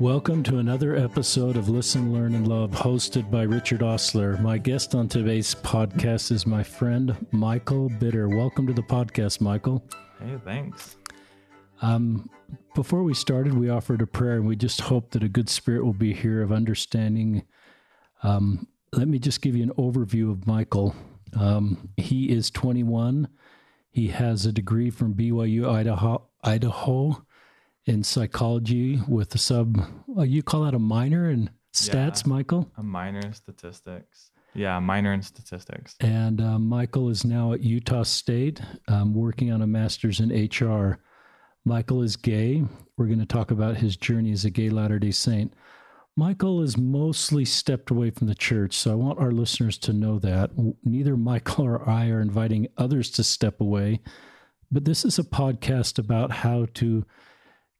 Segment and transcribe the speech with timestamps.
[0.00, 4.36] Welcome to another episode of Listen, Learn, and Love, hosted by Richard Osler.
[4.36, 8.28] My guest on today's podcast is my friend Michael Bitter.
[8.28, 9.82] Welcome to the podcast, Michael.
[10.20, 10.94] Hey, thanks.
[11.82, 12.30] Um,
[12.76, 15.84] before we started, we offered a prayer, and we just hope that a good spirit
[15.84, 17.42] will be here of understanding.
[18.22, 20.94] Um, let me just give you an overview of Michael.
[21.36, 23.26] Um, he is 21.
[23.90, 27.26] He has a degree from BYU Idaho, Idaho
[27.88, 29.78] in psychology with a sub.
[30.16, 32.28] Uh, you call that a minor in stats, Yeah.
[32.34, 32.70] Michael.
[32.76, 34.30] A minor in statistics.
[34.54, 35.94] Yeah, minor in statistics.
[36.00, 40.98] And uh, Michael is now at Utah State um, working on a master's in HR.
[41.64, 42.64] Michael is gay.
[42.96, 45.52] We're going to talk about his journey as a gay Latter day Saint.
[46.16, 50.18] Michael is mostly stepped away from the church, so I want our listeners to know
[50.18, 50.50] that.
[50.82, 54.00] Neither Michael or I are inviting others to step away,
[54.72, 57.06] but this is a podcast about how to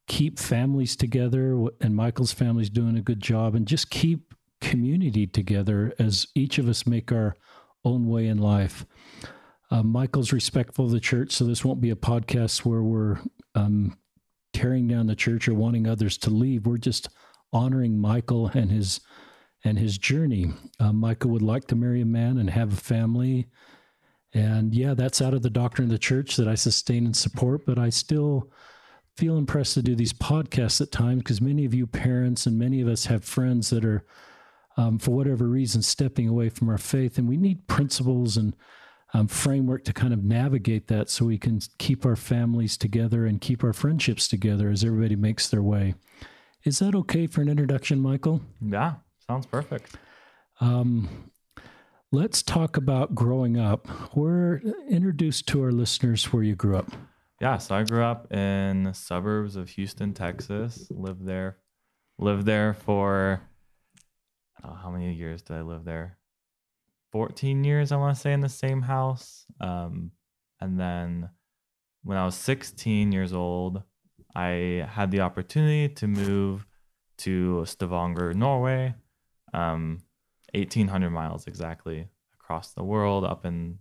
[0.09, 5.95] keep families together, and Michael's family's doing a good job, and just keep community together
[5.98, 7.37] as each of us make our
[7.84, 8.84] own way in life.
[9.70, 13.19] Uh, Michael's respectful of the church, so this won't be a podcast where we're
[13.55, 13.97] um,
[14.53, 16.67] tearing down the church or wanting others to leave.
[16.67, 17.09] We're just
[17.53, 19.00] honoring Michael and his
[19.65, 20.47] and his journey.
[20.78, 23.48] Uh, Michael would like to marry a man and have a family,
[24.33, 27.67] and yeah, that's out of the doctrine of the church that I sustain and support.
[27.67, 28.50] But I still
[29.19, 32.80] feel impressed to do these podcasts at times because many of you parents and many
[32.80, 34.05] of us have friends that are,
[34.77, 38.55] um, for whatever reason, stepping away from our faith, and we need principles and
[39.12, 43.41] um, framework to kind of navigate that so we can keep our families together and
[43.41, 45.97] keep our friendships together as everybody makes their way.
[46.62, 48.41] Is that okay for an introduction, Michael?
[48.60, 48.94] Yeah,
[49.27, 49.97] sounds perfect.
[50.60, 51.32] Um,
[52.12, 54.14] let's talk about growing up.
[54.14, 56.92] We're introduced to our listeners where you grew up.
[57.41, 60.89] Yeah, so I grew up in the suburbs of Houston, Texas.
[60.91, 61.58] Lived there,
[62.19, 63.41] lived there for
[64.64, 66.19] oh, how many years did I live there?
[67.12, 69.47] Fourteen years, I want to say, in the same house.
[69.60, 70.10] Um,
[70.60, 71.31] and then
[72.03, 73.82] when I was 16 years old,
[74.34, 76.66] I had the opportunity to move
[77.19, 78.94] to Stavanger, Norway,
[79.53, 80.00] um,
[80.55, 83.78] 1,800 miles exactly across the world, up in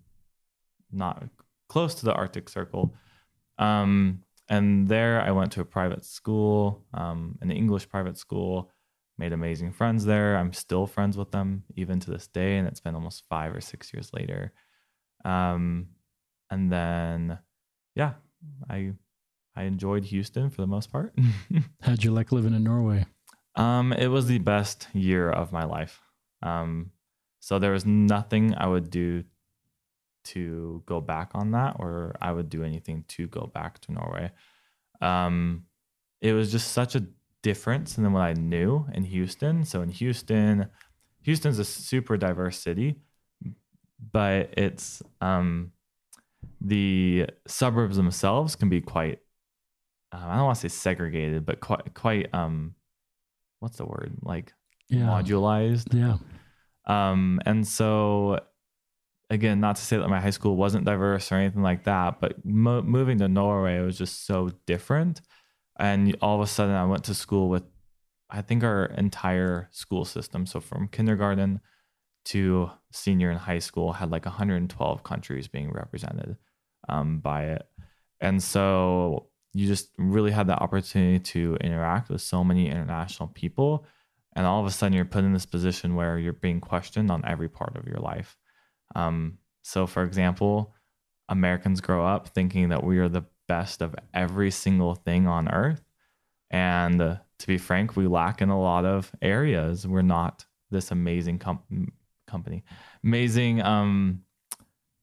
[0.91, 1.23] not
[1.69, 2.93] close to the Arctic Circle.
[3.57, 8.71] Um, and there I went to a private school, um, an English private school,
[9.17, 10.37] made amazing friends there.
[10.37, 13.61] I'm still friends with them even to this day, and it's been almost five or
[13.61, 14.53] six years later.
[15.25, 15.87] Um,
[16.49, 17.39] and then,
[17.95, 18.13] yeah,
[18.69, 18.93] I
[19.55, 21.13] I enjoyed Houston for the most part.
[21.81, 23.05] How'd you like living in Norway?
[23.57, 25.99] um, it was the best year of my life.
[26.43, 26.91] Um,
[27.39, 29.23] so there was nothing I would do
[30.33, 34.31] to go back on that, or I would do anything to go back to Norway.
[35.01, 35.65] Um,
[36.21, 37.05] it was just such a
[37.43, 39.63] difference than what I knew in Houston.
[39.65, 40.67] So in Houston,
[41.21, 42.95] Houston's a super diverse city,
[44.11, 45.71] but it's um,
[46.61, 49.19] the suburbs themselves can be quite.
[50.11, 52.75] Uh, I don't want to say segregated, but quite quite um,
[53.59, 54.53] what's the word like
[54.89, 55.01] Yeah.
[55.07, 55.93] modularized.
[55.93, 56.17] Yeah.
[56.85, 58.39] Um, and so,
[59.29, 62.43] again, not to say that my high school wasn't diverse or anything like that, but
[62.45, 65.21] mo- moving to Norway was just so different.
[65.79, 67.63] And all of a sudden, I went to school with,
[68.29, 70.45] I think, our entire school system.
[70.45, 71.59] So from kindergarten
[72.25, 76.37] to senior in high school had like 112 countries being represented
[76.89, 77.67] um, by it.
[78.19, 83.85] And so you just really had the opportunity to interact with so many international people
[84.37, 87.25] and all of a sudden you're put in this position where you're being questioned on
[87.25, 88.37] every part of your life.
[88.97, 90.73] Um, so, for example,
[91.29, 95.83] Americans grow up thinking that we are the best of every single thing on earth.
[96.49, 99.85] And uh, to be frank, we lack in a lot of areas.
[99.85, 101.91] We're not this amazing com-
[102.27, 102.63] company,
[103.03, 104.23] amazing um,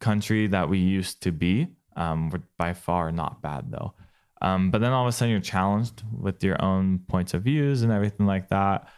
[0.01, 1.69] country that we used to be.
[1.97, 3.95] Um, we're by far not bad though.
[4.43, 7.83] Um, but then all of a sudden you're challenged with your own points of views
[7.83, 8.89] and everything like that.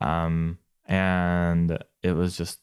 [0.00, 2.60] Um, and it was just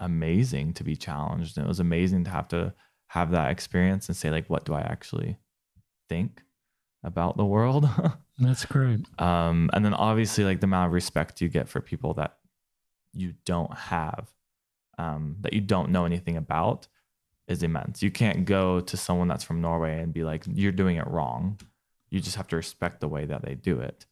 [0.00, 1.56] amazing to be challenged.
[1.56, 2.74] And it was amazing to have to
[3.08, 5.38] have that experience and say, like, what do I actually
[6.08, 6.42] think
[7.04, 7.88] about the world?
[8.38, 9.00] That's great.
[9.18, 12.36] um, and then obviously, like, the amount of respect you get for people that
[13.12, 14.28] you don't have,
[14.98, 16.88] um, that you don't know anything about
[17.48, 18.02] is immense.
[18.02, 21.60] You can't go to someone that's from Norway and be like, you're doing it wrong.
[22.08, 24.06] You just have to respect the way that they do it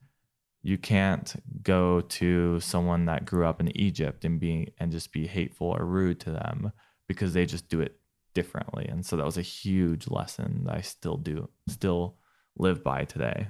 [0.62, 5.26] you can't go to someone that grew up in Egypt and be and just be
[5.26, 6.72] hateful or rude to them
[7.06, 8.00] because they just do it
[8.34, 8.86] differently.
[8.86, 12.16] And so that was a huge lesson that I still do still
[12.56, 13.48] live by today.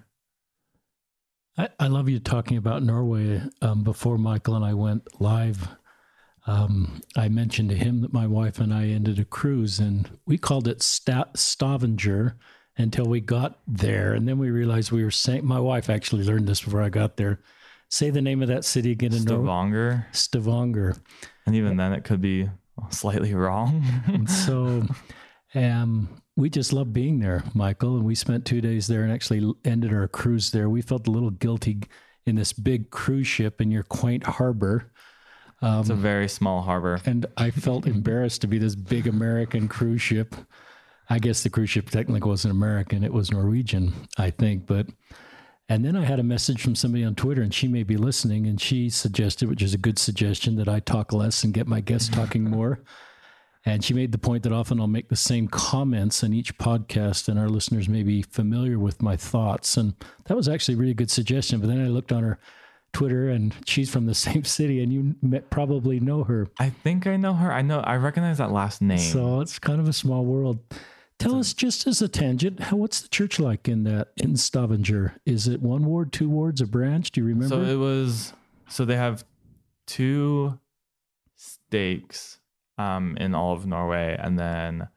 [1.56, 3.43] I, I love you talking about Norway.
[3.62, 5.69] Um, before Michael and I went live,
[6.46, 10.38] um, I mentioned to him that my wife and I ended a cruise, and we
[10.38, 12.37] called it Sta- Stavanger
[12.78, 15.44] until we got there, and then we realized we were saying.
[15.44, 17.40] My wife actually learned this before I got there.
[17.90, 19.44] Say the name of that city again Norway.
[19.44, 20.06] Stavanger.
[20.12, 20.96] Stavanger.
[21.46, 22.48] And even then, it could be
[22.90, 23.84] slightly wrong.
[24.06, 24.84] And so,
[25.54, 27.96] um, we just love being there, Michael.
[27.96, 30.70] And we spent two days there and actually ended our cruise there.
[30.70, 31.80] We felt a little guilty
[32.26, 34.92] in this big cruise ship in your quaint harbor.
[35.80, 37.00] it's a very small harbor.
[37.06, 40.36] And I felt embarrassed to be this big American cruise ship.
[41.10, 44.66] I guess the cruise ship technically wasn't American, it was Norwegian, I think.
[44.66, 44.88] But,
[45.69, 48.46] and then I had a message from somebody on Twitter, and she may be listening,
[48.46, 51.81] and she suggested, which is a good suggestion, that I talk less and get my
[51.81, 52.81] guests talking more.
[53.64, 57.28] And she made the point that often I'll make the same comments in each podcast,
[57.28, 59.76] and our listeners may be familiar with my thoughts.
[59.76, 59.94] And
[60.26, 61.61] that was actually a really good suggestion.
[61.61, 62.38] But then I looked on her
[62.93, 66.49] Twitter, and she's from the same city, and you met, probably know her.
[66.58, 67.52] I think I know her.
[67.52, 67.81] I know.
[67.81, 68.99] I recognize that last name.
[68.99, 70.58] So it's kind of a small world.
[71.19, 75.17] Tell us, just as a tangent, how what's the church like in that in Stavanger?
[75.26, 77.11] Is it one ward, two wards, a branch?
[77.11, 77.56] Do you remember?
[77.56, 78.32] So it was.
[78.69, 79.25] So they have
[79.87, 80.59] two
[81.35, 82.38] stakes
[82.76, 84.88] um, in all of Norway, and then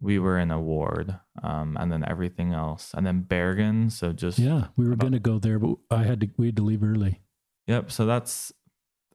[0.00, 3.90] we were in a ward, um, and then everything else, and then Bergen.
[3.90, 6.28] So just yeah, we were about- to go there, but I had to.
[6.36, 7.20] We had to leave early.
[7.66, 7.90] Yep.
[7.90, 8.52] So that's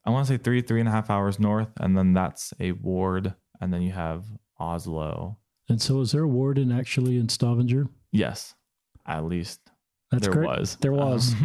[0.05, 2.73] I want to say three, three and a half hours north, and then that's a
[2.73, 4.25] ward, and then you have
[4.59, 5.37] Oslo.
[5.69, 7.87] And so, is there a warden actually in Stavanger?
[8.11, 8.55] Yes,
[9.05, 9.59] at least
[10.11, 10.59] That's there correct.
[10.59, 10.77] was.
[10.81, 11.35] There was.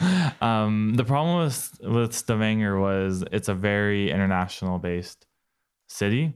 [0.00, 5.26] Um, um, the problem with with Stavanger was it's a very international based
[5.88, 6.34] city,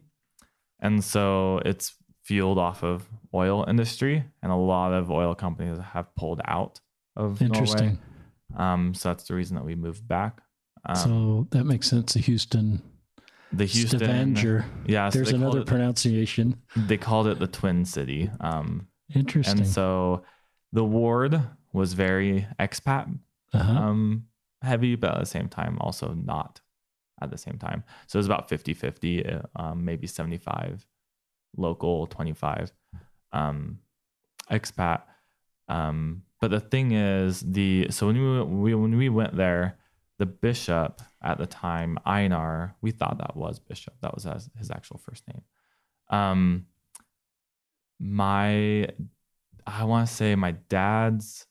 [0.81, 1.94] and so it's
[2.25, 6.81] fueled off of oil industry, and a lot of oil companies have pulled out
[7.17, 7.87] of Interesting.
[7.87, 8.73] Norway.
[8.73, 10.40] Um, so that's the reason that we moved back.
[10.87, 12.14] Um, so that makes sense.
[12.14, 12.82] The Houston,
[13.56, 14.65] the Houston, Stavanger.
[14.87, 16.61] yeah, so There's another it- pronunciation.
[16.77, 18.31] they called it the Twin City.
[18.41, 19.59] Um, Interesting.
[19.61, 20.25] and so
[20.73, 21.41] the ward
[21.73, 23.17] was very expat
[23.53, 23.73] uh-huh.
[23.73, 24.27] um,
[24.62, 26.61] heavy, but at the same time, also not
[27.21, 27.85] at the same time.
[28.06, 30.87] So it was about 50 50, uh, um, maybe 75
[31.57, 32.73] local, 25
[33.33, 33.79] um,
[34.50, 35.03] expat.
[35.69, 39.79] Um, but the thing is, the so when we, we when we went there,
[40.19, 43.94] the bishop at the time, Einar, we thought that was bishop.
[44.00, 45.43] That was his, actual first name.
[46.08, 46.66] Um,
[47.99, 48.88] my,
[49.66, 51.46] I want to say my dad's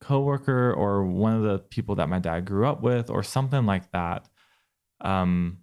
[0.00, 3.90] coworker or one of the people that my dad grew up with or something like
[3.92, 4.26] that
[5.02, 5.58] um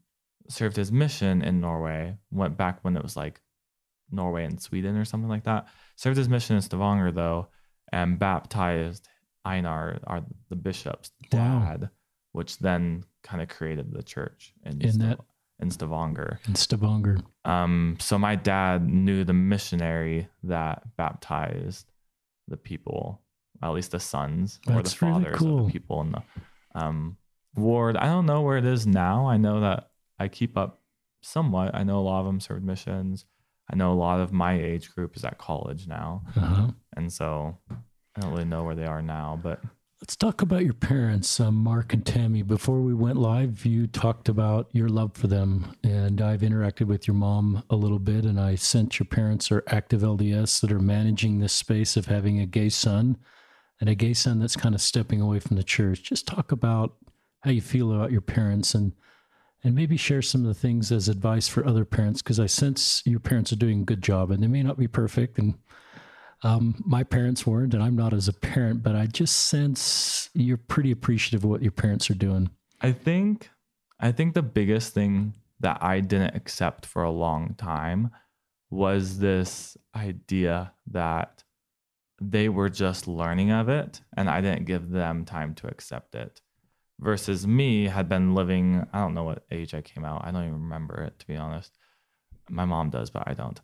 [0.47, 3.41] served his mission in Norway went back when it was like
[4.11, 7.47] Norway and Sweden or something like that served his mission in Stavanger though
[7.91, 9.07] and baptized
[9.43, 11.11] Einar our the bishop's
[11.81, 11.89] Wow.
[12.37, 15.19] Which then kind of created the church in, In Stav- that-
[15.59, 17.17] in Stavanger in Stavanger.
[17.43, 21.91] um, so my dad knew the missionary that baptized
[22.47, 23.21] the people,
[23.63, 26.21] at least the sons or That's the really fathers of the people in the
[26.75, 27.17] um,
[27.55, 27.97] ward.
[27.97, 29.27] I don't know where it is now.
[29.27, 29.89] I know that
[30.19, 30.79] I keep up
[31.23, 31.73] somewhat.
[31.73, 33.25] I know a lot of them served missions.
[33.71, 36.67] I know a lot of my age group is at college now, Uh-huh.
[36.95, 37.57] and so
[38.15, 39.39] I don't really know where they are now.
[39.41, 39.59] But
[39.99, 42.43] Let's talk about your parents, um, Mark and Tammy.
[42.43, 47.07] Before we went live, you talked about your love for them, and I've interacted with
[47.07, 48.23] your mom a little bit.
[48.23, 52.39] And I sense your parents are active LDS that are managing this space of having
[52.39, 53.17] a gay son,
[53.81, 56.03] and a gay son that's kind of stepping away from the church.
[56.03, 56.93] Just talk about
[57.41, 58.93] how you feel about your parents, and
[59.63, 63.01] and maybe share some of the things as advice for other parents, because I sense
[63.03, 65.55] your parents are doing a good job, and they may not be perfect, and
[66.43, 70.57] um, my parents weren't, and I'm not as a parent, but I just sense you're
[70.57, 72.49] pretty appreciative of what your parents are doing.
[72.81, 73.49] I think
[73.99, 78.11] I think the biggest thing that I didn't accept for a long time
[78.69, 81.43] was this idea that
[82.21, 86.41] they were just learning of it and I didn't give them time to accept it.
[86.99, 90.25] Versus me had been living, I don't know what age I came out.
[90.25, 91.77] I don't even remember it to be honest.
[92.49, 93.59] My mom does, but I don't.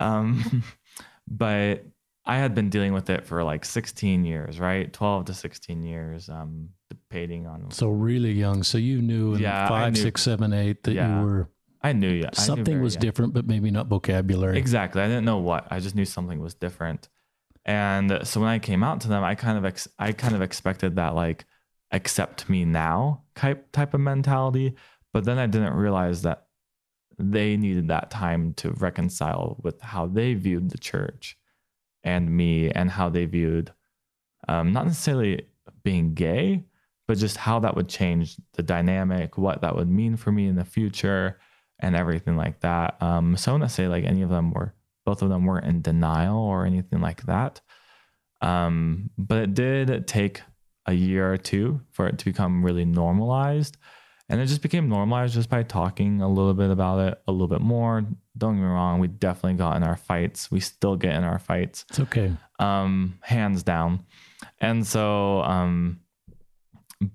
[0.00, 0.64] Um,
[1.28, 1.84] but
[2.24, 4.92] I had been dealing with it for like 16 years, right?
[4.92, 8.62] 12 to 16 years, um, debating on So really young.
[8.62, 11.20] So you knew in Yeah, five, knew- six, seven, eight that Yeah.
[11.20, 11.48] you were
[11.84, 12.26] I knew yeah.
[12.26, 13.00] Knew something very was young.
[13.00, 14.56] different, but maybe not vocabulary.
[14.56, 15.02] Exactly.
[15.02, 15.66] I didn't know what.
[15.68, 17.08] I just knew something was different.
[17.64, 20.42] And so when I came out to them, I kind of ex- I kind of
[20.42, 21.44] expected that like
[21.90, 24.74] accept me now type type of mentality,
[25.12, 26.46] but then I didn't realize that
[27.18, 31.36] they needed that time to reconcile with how they viewed the church
[32.04, 33.72] and me and how they viewed
[34.48, 35.46] um, not necessarily
[35.82, 36.64] being gay,
[37.06, 40.56] but just how that would change the dynamic, what that would mean for me in
[40.56, 41.38] the future,
[41.78, 43.00] and everything like that.
[43.02, 45.66] Um, so I want to say like any of them were, both of them weren't
[45.66, 47.60] in denial or anything like that.
[48.40, 50.42] Um, but it did take
[50.86, 53.76] a year or two for it to become really normalized.
[54.32, 57.48] And it just became normalized just by talking a little bit about it a little
[57.48, 58.02] bit more.
[58.38, 60.50] Don't get me wrong, we definitely got in our fights.
[60.50, 61.84] We still get in our fights.
[61.90, 62.32] It's okay.
[62.58, 64.06] Um, hands down.
[64.58, 66.00] And so, um,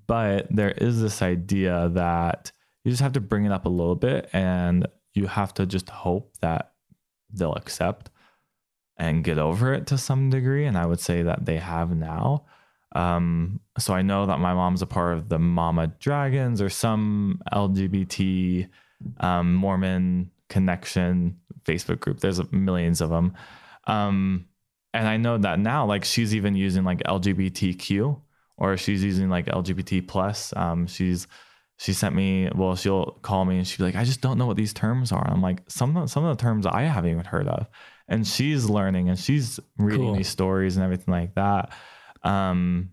[0.06, 2.52] but there is this idea that
[2.84, 5.90] you just have to bring it up a little bit and you have to just
[5.90, 6.74] hope that
[7.34, 8.12] they'll accept
[8.96, 10.66] and get over it to some degree.
[10.66, 12.46] And I would say that they have now.
[12.96, 17.42] Um, so I know that my mom's a part of the Mama Dragons or some
[17.54, 18.70] LGBT
[19.20, 22.20] um, Mormon connection Facebook group.
[22.20, 23.34] There's millions of them.
[23.86, 24.48] Um,
[24.94, 28.20] and I know that now, like she's even using like LGBTQ
[28.58, 30.54] or she's using like LGBT plus.
[30.56, 31.28] Um, she's
[31.78, 34.46] she sent me well she'll call me and she'll be like i just don't know
[34.46, 37.24] what these terms are i'm like some of, some of the terms i haven't even
[37.24, 37.68] heard of
[38.08, 40.16] and she's learning and she's reading cool.
[40.16, 41.72] these stories and everything like that
[42.28, 42.92] um,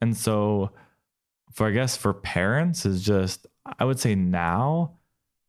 [0.00, 0.70] and so
[1.52, 3.46] for I guess for parents is just
[3.78, 4.98] I would say now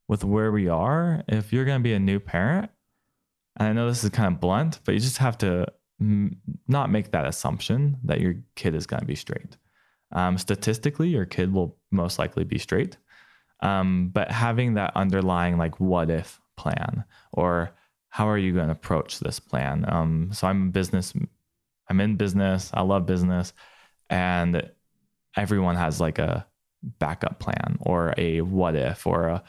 [0.07, 2.71] with where we are, if you're going to be a new parent,
[3.57, 5.67] and I know this is kind of blunt, but you just have to
[6.01, 9.57] m- not make that assumption that your kid is going to be straight.
[10.11, 12.97] Um, statistically, your kid will most likely be straight.
[13.61, 17.71] Um, but having that underlying like what if plan or
[18.07, 19.85] how are you going to approach this plan?
[19.87, 21.13] Um, so I'm a business
[21.89, 22.69] I'm in business.
[22.73, 23.53] I love business.
[24.09, 24.69] And
[25.35, 26.45] everyone has like a
[26.81, 29.43] backup plan or a what if or a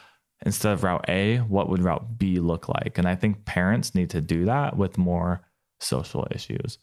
[0.45, 2.99] instead of route A, what would route B look like?
[2.99, 5.43] And I think parents need to do that with more
[5.81, 6.79] social issues.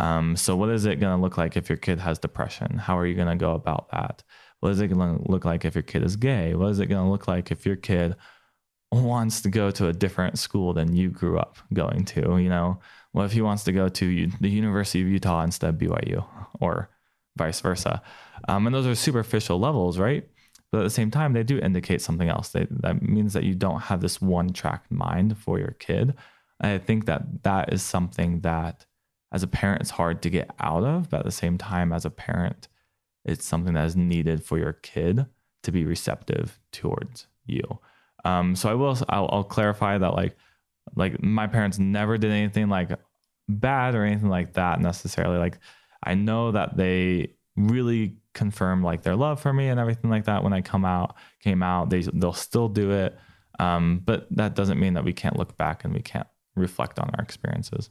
[0.00, 2.78] Um, so, what is it going to look like if your kid has depression?
[2.78, 4.22] How are you going to go about that?
[4.60, 6.54] What is it going to look like if your kid is gay?
[6.54, 8.16] What is it going to look like if your kid
[8.92, 12.38] wants to go to a different school than you grew up going to?
[12.38, 12.80] You know,
[13.12, 16.24] well, if he wants to go to the University of Utah instead of BYU
[16.60, 16.90] or
[17.36, 18.02] vice versa.
[18.48, 20.28] Um, and those are superficial levels, right?
[20.70, 22.48] But at the same time, they do indicate something else.
[22.48, 26.14] They, that means that you don't have this one track mind for your kid.
[26.60, 28.86] And I think that that is something that
[29.32, 31.10] as a parent, it's hard to get out of.
[31.10, 32.68] But at the same time, as a parent,
[33.24, 35.26] it's something that is needed for your kid
[35.62, 37.62] to be receptive towards you.
[38.24, 40.36] Um, so I will, I'll, I'll clarify that like
[40.96, 42.90] like my parents never did anything like
[43.48, 45.38] bad or anything like that necessarily.
[45.38, 45.58] Like
[46.02, 50.42] I know that they really confirmed like their love for me and everything like that
[50.42, 51.90] when I come out came out.
[51.90, 53.18] They they'll still do it.
[53.58, 56.26] Um, but that doesn't mean that we can't look back and we can't
[56.56, 57.90] reflect on our experiences.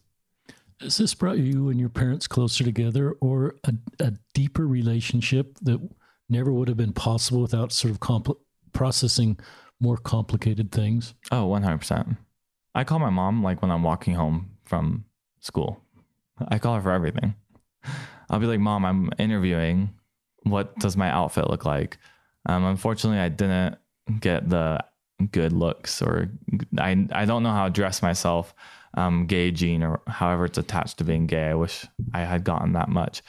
[0.81, 5.79] Has this brought you and your parents closer together or a, a deeper relationship that
[6.27, 8.39] never would have been possible without sort of compl-
[8.73, 9.37] processing
[9.81, 11.13] more complicated things?
[11.31, 12.17] Oh, 100%.
[12.73, 15.03] I call my mom like when I'm walking home from
[15.41, 15.81] school.
[16.47, 17.35] I call her for everything.
[18.29, 19.89] I'll be like, Mom, I'm interviewing.
[20.43, 21.97] What does my outfit look like?
[22.45, 23.77] Um, unfortunately, I didn't
[24.19, 24.79] get the
[25.31, 26.29] good looks, or
[26.77, 28.55] I I don't know how to dress myself.
[28.93, 31.49] Um, gay gene, or however it's attached to being gay.
[31.49, 33.21] I wish I had gotten that much.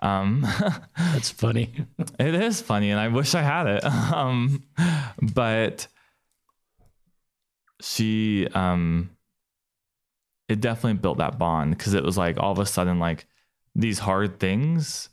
[0.00, 0.46] Um,
[0.96, 1.72] That's funny.
[2.18, 3.84] it is funny, and I wish I had it.
[4.14, 4.62] Um,
[5.34, 5.88] but
[7.80, 9.10] she um
[10.48, 13.26] it definitely built that bond because it was like all of a sudden like
[13.74, 15.08] these hard things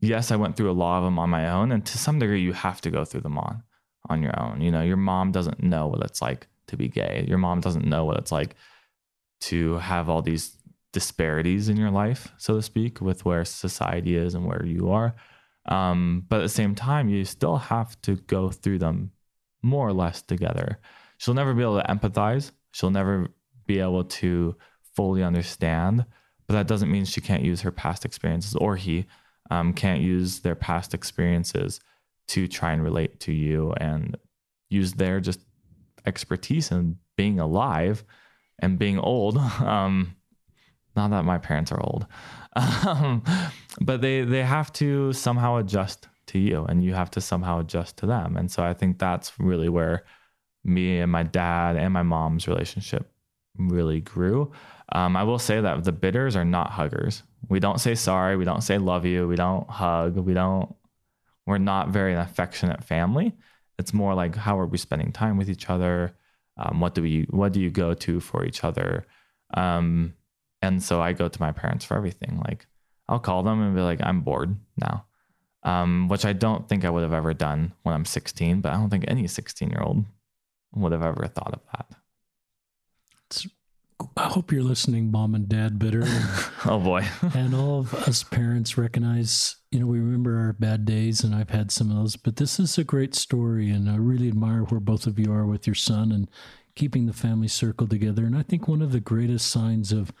[0.00, 2.42] yes i went through a lot of them on my own and to some degree
[2.42, 3.62] you have to go through them on
[4.08, 4.82] on your own you know?
[4.82, 7.24] Your mom doesn't know what it's like to be gay.
[7.28, 8.54] Your mom doesn't know what it's like
[9.42, 10.56] to have all these
[10.92, 15.14] disparities in your life so to speak with where society is and where you are.
[15.66, 19.12] Um, but at the same time you still have to go through them
[19.62, 20.80] more or less together
[21.22, 22.50] she'll never be able to empathize.
[22.72, 23.28] She'll never
[23.66, 24.56] be able to
[24.96, 26.04] fully understand.
[26.48, 29.06] But that doesn't mean she can't use her past experiences or he
[29.48, 31.78] um, can't use their past experiences
[32.28, 34.16] to try and relate to you and
[34.68, 35.38] use their just
[36.06, 38.02] expertise in being alive
[38.58, 39.38] and being old.
[39.60, 40.16] Um,
[40.94, 42.06] not that my parents are old,
[42.86, 43.22] um,
[43.80, 47.96] but they they have to somehow adjust to you, and you have to somehow adjust
[47.98, 48.36] to them.
[48.36, 50.04] And so I think that's really where
[50.64, 53.10] me and my dad and my mom's relationship
[53.58, 54.52] really grew.
[54.92, 57.22] Um, I will say that the bitters are not huggers.
[57.48, 58.36] We don't say sorry.
[58.36, 59.26] We don't say love you.
[59.26, 60.16] We don't hug.
[60.16, 60.74] We don't,
[61.46, 63.32] we're not very an affectionate family.
[63.78, 66.14] It's more like how are we spending time with each other?
[66.56, 69.06] Um, what do we, what do you go to for each other?
[69.54, 70.14] Um,
[70.60, 72.40] and so I go to my parents for everything.
[72.46, 72.66] Like
[73.08, 75.06] I'll call them and be like, I'm bored now.
[75.64, 78.76] um, which I don't think I would have ever done when I'm 16, but I
[78.76, 80.04] don't think any 16 year old
[80.74, 81.86] would have ever thought of that.
[83.26, 83.46] It's,
[84.16, 86.02] I hope you're listening, mom and dad, bitter.
[86.66, 87.06] oh boy.
[87.34, 91.50] and all of us parents recognize, you know, we remember our bad days, and I've
[91.50, 93.70] had some of those, but this is a great story.
[93.70, 96.28] And I really admire where both of you are with your son and
[96.74, 98.24] keeping the family circle together.
[98.24, 100.12] And I think one of the greatest signs of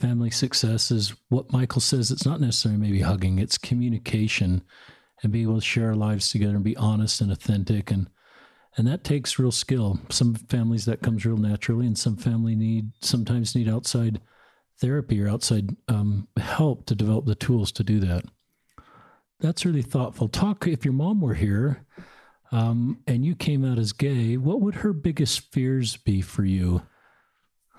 [0.00, 2.10] family success is what Michael says.
[2.10, 4.62] It's not necessarily maybe hugging, it's communication
[5.22, 7.90] and being able to share our lives together and be honest and authentic.
[7.90, 8.08] And
[8.76, 10.00] and that takes real skill.
[10.08, 14.20] Some families that comes real naturally, and some family need sometimes need outside
[14.80, 18.24] therapy or outside um, help to develop the tools to do that.
[19.40, 20.28] That's really thoughtful.
[20.28, 21.84] Talk if your mom were here
[22.52, 24.36] um, and you came out as gay.
[24.36, 26.82] What would her biggest fears be for you?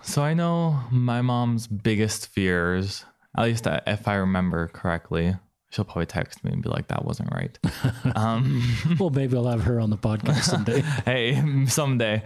[0.02, 3.06] So I know my mom's biggest fears,
[3.38, 5.36] at least if I remember correctly.
[5.74, 7.58] She'll probably text me and be like, "That wasn't right."
[8.16, 8.62] Um,
[9.00, 10.82] well, maybe I'll have her on the podcast someday.
[11.06, 12.22] hey, someday.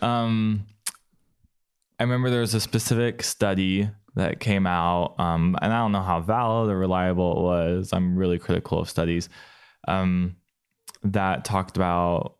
[0.00, 0.66] Um,
[1.98, 6.02] I remember there was a specific study that came out, um, and I don't know
[6.02, 7.92] how valid or reliable it was.
[7.92, 9.28] I'm really critical of studies
[9.88, 10.36] um,
[11.02, 12.36] that talked about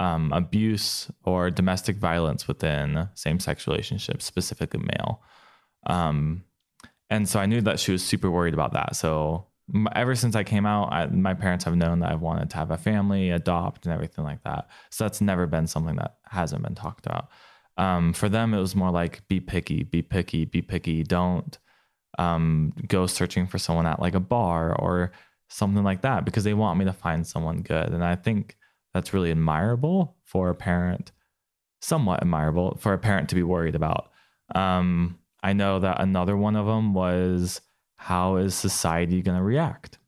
[0.00, 5.22] um, abuse or domestic violence within same sex relationships, specifically male.
[5.86, 6.44] Um,
[7.08, 8.96] and so I knew that she was super worried about that.
[8.96, 9.46] So
[9.94, 12.70] ever since I came out, I, my parents have known that I've wanted to have
[12.70, 14.68] a family, adopt, and everything like that.
[14.90, 17.28] So that's never been something that hasn't been talked about.
[17.76, 21.02] Um, for them, it was more like be picky, be picky, be picky.
[21.02, 21.58] Don't
[22.18, 25.12] um, go searching for someone at like a bar or
[25.48, 27.88] something like that because they want me to find someone good.
[27.88, 28.56] And I think
[28.94, 31.12] that's really admirable for a parent,
[31.80, 34.10] somewhat admirable for a parent to be worried about.
[34.54, 37.60] Um, I know that another one of them was
[37.96, 39.98] how is society going to react?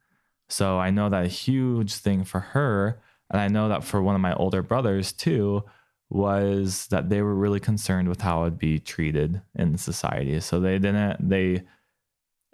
[0.49, 4.15] So I know that a huge thing for her, and I know that for one
[4.15, 5.65] of my older brothers too,
[6.11, 10.41] was that they were really concerned with how I'd be treated in society.
[10.41, 11.63] So they didn't, they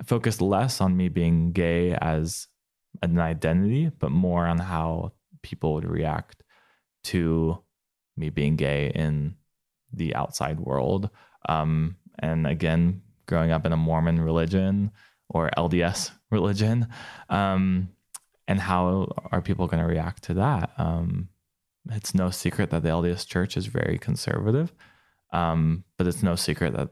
[0.04, 2.48] focused less on me being gay as
[3.02, 6.42] an identity, but more on how people would react
[7.04, 7.58] to
[8.16, 9.36] me being gay in
[9.92, 11.10] the outside world.
[11.48, 14.90] Um, and again, growing up in a Mormon religion
[15.28, 16.88] or LDS religion,
[17.28, 17.88] um,
[18.46, 20.70] and how are people going to react to that?
[20.76, 21.28] Um,
[21.90, 24.72] it's no secret that the LDS Church is very conservative,
[25.32, 26.90] um, but it's no secret that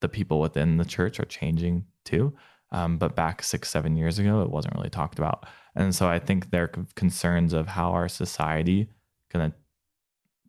[0.00, 2.34] the people within the church are changing too.
[2.70, 5.46] Um, but back six, seven years ago, it wasn't really talked about.
[5.74, 8.88] And so I think their concerns of how our society
[9.32, 9.56] going to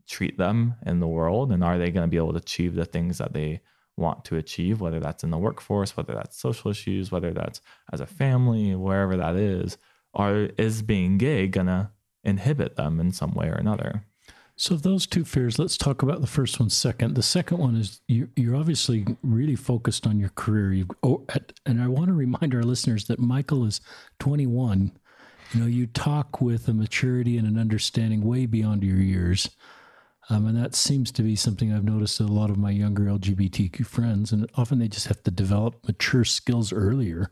[0.07, 2.85] treat them in the world and are they going to be able to achieve the
[2.85, 3.61] things that they
[3.99, 8.01] want to achieve, whether that's in the workforce, whether that's social issues, whether that's as
[8.01, 9.77] a family, wherever that is,
[10.13, 11.91] are is being gay gonna
[12.23, 14.03] inhibit them in some way or another?
[14.59, 17.15] So those two fears, let's talk about the first one second.
[17.15, 20.73] The second one is you're, you're obviously really focused on your career.
[20.73, 21.25] You oh,
[21.65, 23.79] and I want to remind our listeners that Michael is
[24.19, 24.91] 21.
[25.53, 29.49] You know, you talk with a maturity and an understanding way beyond your years.
[30.29, 33.05] Um, and that seems to be something I've noticed in a lot of my younger
[33.05, 34.31] LGBTQ friends.
[34.31, 37.31] And often they just have to develop mature skills earlier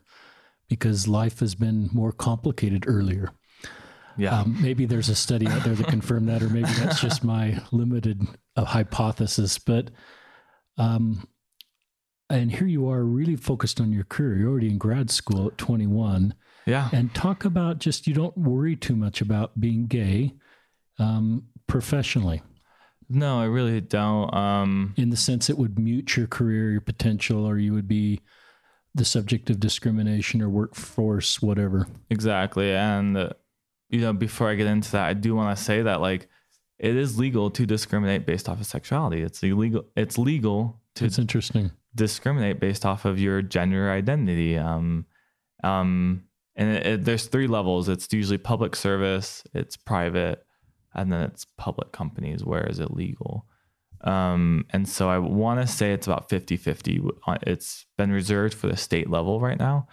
[0.68, 3.30] because life has been more complicated earlier.
[4.18, 4.40] Yeah.
[4.40, 7.62] Um, maybe there's a study out there to confirm that, or maybe that's just my
[7.72, 9.60] limited uh, hypothesis.
[9.60, 9.92] But,
[10.80, 11.28] um,
[12.32, 14.38] and here you are really focused on your career.
[14.38, 16.34] You're already in grad school at 21.
[16.66, 16.90] Yeah.
[16.92, 20.34] And talk about just you don't worry too much about being gay
[20.98, 22.42] um, professionally.
[23.10, 24.34] No, I really don't.
[24.34, 28.22] Um, in the sense it would mute your career, your potential, or you would be
[28.94, 31.88] the subject of discrimination or workforce, whatever.
[32.10, 32.74] Exactly.
[32.74, 33.30] And uh,
[33.90, 36.28] you know, before I get into that, I do want to say that like
[36.80, 39.22] it is legal to discriminate based off of sexuality.
[39.22, 39.86] It's illegal.
[39.96, 41.06] It's legal to.
[41.06, 41.72] It's interesting.
[41.96, 44.58] Discriminate based off of your gender identity.
[44.58, 45.06] Um,
[45.64, 46.24] um,
[46.56, 47.88] and it, it, there's three levels.
[47.90, 50.46] It's usually public service, it's private,
[50.94, 53.46] and then it's public companies where is it legal.
[54.02, 57.02] Um, and so I want to say it's about 50 50.
[57.44, 59.88] It's been reserved for the state level right now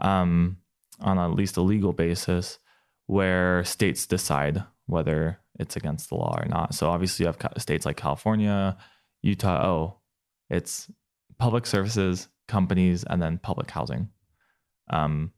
[0.00, 0.58] um,
[1.00, 2.58] on at least a legal basis
[3.06, 6.74] where states decide whether it's against the law or not.
[6.74, 8.76] So obviously, you have states like California,
[9.22, 9.66] Utah.
[9.66, 10.00] Oh,
[10.48, 10.90] it's
[11.38, 14.08] public services, companies, and then public housing.
[14.90, 15.32] Um,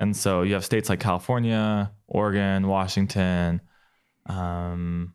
[0.00, 3.60] and so you have states like California, Oregon, Washington,
[4.26, 5.14] um,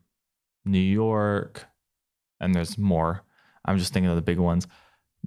[0.64, 1.66] New York,
[2.40, 3.22] and there's more.
[3.64, 4.66] I'm just thinking of the big ones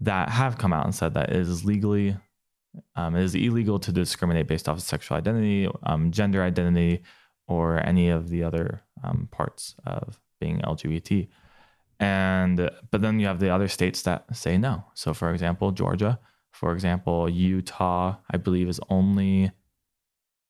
[0.01, 2.15] that have come out and said that it is legally
[2.95, 7.01] Um, it is illegal to discriminate based off of sexual identity, um, gender identity,
[7.47, 11.27] or any of the other um, parts of being LGBT.
[11.99, 14.85] And but then you have the other states that say no.
[14.93, 16.19] So, for example, Georgia,
[16.51, 19.51] for example, Utah, I believe is only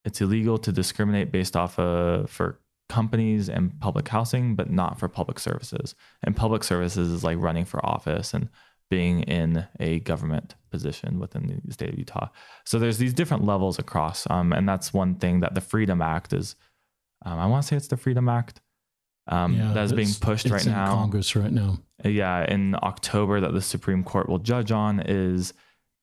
[0.06, 5.08] it's illegal to discriminate based off of for companies and public housing, but not for
[5.08, 5.96] public services.
[6.24, 8.50] And public services is like running for office and
[8.90, 12.30] being in a government position within the state of Utah.
[12.66, 16.34] So there's these different levels across, um, and that's one thing that the Freedom Act
[16.34, 16.56] is.
[17.26, 18.62] Um, I want to say it's the Freedom Act
[19.30, 20.96] um, yeah, that's being pushed right now.
[20.96, 21.78] Congress right now.
[22.04, 25.54] Yeah, in October that the Supreme Court will judge on is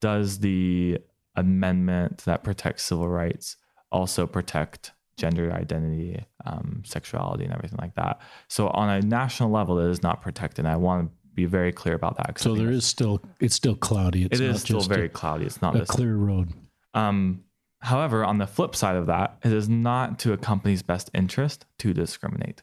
[0.00, 0.98] does the
[1.34, 3.56] amendment that protects civil rights
[3.90, 8.20] also protect gender identity, um, sexuality, and everything like that.
[8.48, 10.64] So on a national level, it is not protected.
[10.64, 12.38] And I want to be very clear about that.
[12.38, 14.24] So there is still it's still cloudy.
[14.24, 15.46] It's it is still very a, cloudy.
[15.46, 16.52] It's not a clear road.
[16.94, 17.44] Um,
[17.80, 21.66] however, on the flip side of that, it is not to a company's best interest
[21.78, 22.62] to discriminate.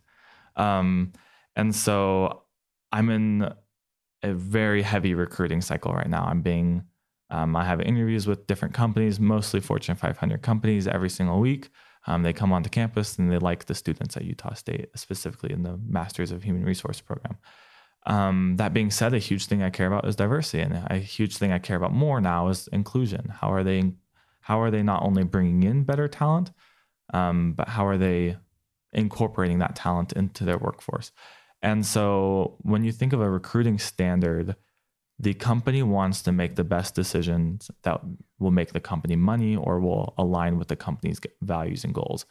[0.55, 1.13] Um,
[1.55, 2.43] and so
[2.91, 3.53] I'm in
[4.23, 6.25] a very heavy recruiting cycle right now.
[6.25, 6.83] I'm being
[7.29, 11.69] um, I have interviews with different companies, mostly Fortune 500 companies, every single week.
[12.05, 15.63] Um, they come onto campus and they like the students at Utah State, specifically in
[15.63, 17.37] the Masters of Human Resource program.
[18.05, 21.37] Um, that being said, a huge thing I care about is diversity, and a huge
[21.37, 23.29] thing I care about more now is inclusion.
[23.29, 23.93] How are they?
[24.41, 26.51] How are they not only bringing in better talent,
[27.13, 28.35] um, but how are they
[28.91, 31.13] incorporating that talent into their workforce?
[31.61, 34.57] And so, when you think of a recruiting standard
[35.19, 38.01] the company wants to make the best decisions that
[38.39, 42.25] will make the company money or will align with the company's values and goals.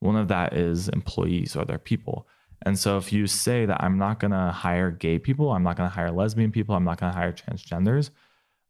[0.00, 2.28] One of that is employees or their people.
[2.62, 5.76] And so if you say that I'm not going to hire gay people, I'm not
[5.76, 8.10] going to hire lesbian people, I'm not going to hire transgenders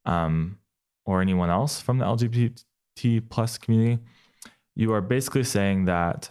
[0.04, 0.59] um,
[1.04, 4.02] or anyone else from the LGBT plus community,
[4.74, 6.31] you are basically saying that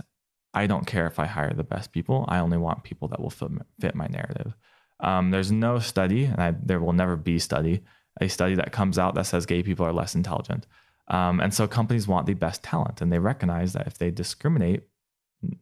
[0.53, 2.25] I don't care if I hire the best people.
[2.27, 4.55] I only want people that will fit, fit my narrative.
[4.99, 7.81] Um, there's no study, and I, there will never be study,
[8.19, 10.65] a study that comes out that says gay people are less intelligent.
[11.09, 14.83] Um, and so companies want the best talent, and they recognize that if they discriminate,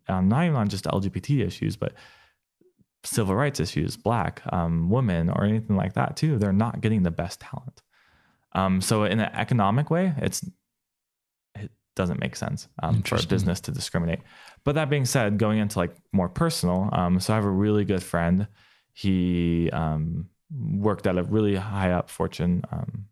[0.08, 1.94] um, not even on just LGBT issues, but
[3.04, 7.12] civil rights issues, black, um, women, or anything like that too, they're not getting the
[7.12, 7.82] best talent.
[8.54, 10.44] Um, so in an economic way, it's
[11.56, 14.20] it doesn't make sense um, for a business to discriminate.
[14.64, 17.86] But that being said, going into like more personal, um, so I have a really
[17.86, 18.48] good friend
[18.96, 23.06] he um, worked at a really high up Fortune um,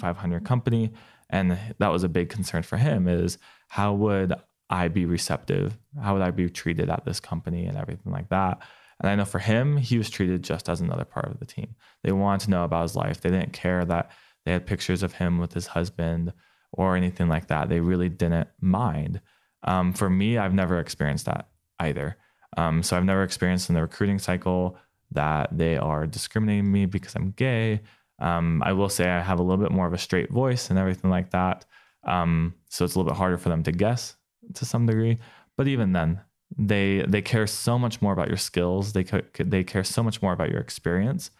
[0.00, 0.92] 500 company,
[1.30, 3.06] and that was a big concern for him.
[3.06, 4.34] Is how would
[4.68, 5.78] I be receptive?
[6.02, 8.58] How would I be treated at this company and everything like that?
[9.00, 11.76] And I know for him, he was treated just as another part of the team.
[12.02, 13.20] They wanted to know about his life.
[13.20, 14.10] They didn't care that
[14.44, 16.32] they had pictures of him with his husband
[16.72, 17.68] or anything like that.
[17.68, 19.20] They really didn't mind.
[19.62, 21.48] Um, for me, I've never experienced that
[21.78, 22.16] either.
[22.56, 24.76] Um, so I've never experienced in the recruiting cycle
[25.12, 27.80] that they are discriminating me because I'm gay.
[28.20, 30.78] Um, I will say I have a little bit more of a straight voice and
[30.78, 31.64] everything like that.
[32.06, 34.16] Um, so it's a little bit harder for them to guess
[34.54, 35.18] to some degree.
[35.56, 36.20] But even then,
[36.56, 38.92] they they care so much more about your skills.
[38.92, 39.04] They
[39.38, 41.30] they care so much more about your experience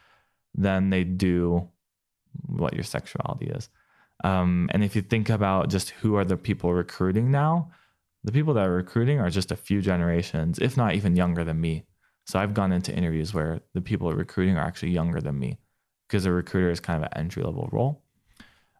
[0.54, 1.68] than they do
[2.46, 3.68] what your sexuality is.
[4.22, 7.70] Um, and if you think about just who are the people recruiting now,
[8.22, 11.60] the people that are recruiting are just a few generations, if not even younger than
[11.60, 11.84] me.
[12.26, 15.58] So I've gone into interviews where the people recruiting are actually younger than me
[16.08, 18.02] because a recruiter is kind of an entry level role.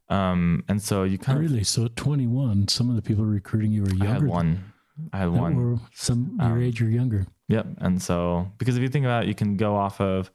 [0.09, 1.47] Um, and so you kind really?
[1.47, 4.07] of really so at 21, some of the people recruiting you were younger.
[4.07, 4.73] I had one.
[5.13, 5.57] I had one.
[5.57, 7.27] Or some your um, age or younger.
[7.49, 7.67] Yep.
[7.79, 10.31] And so because if you think about it, you can go off of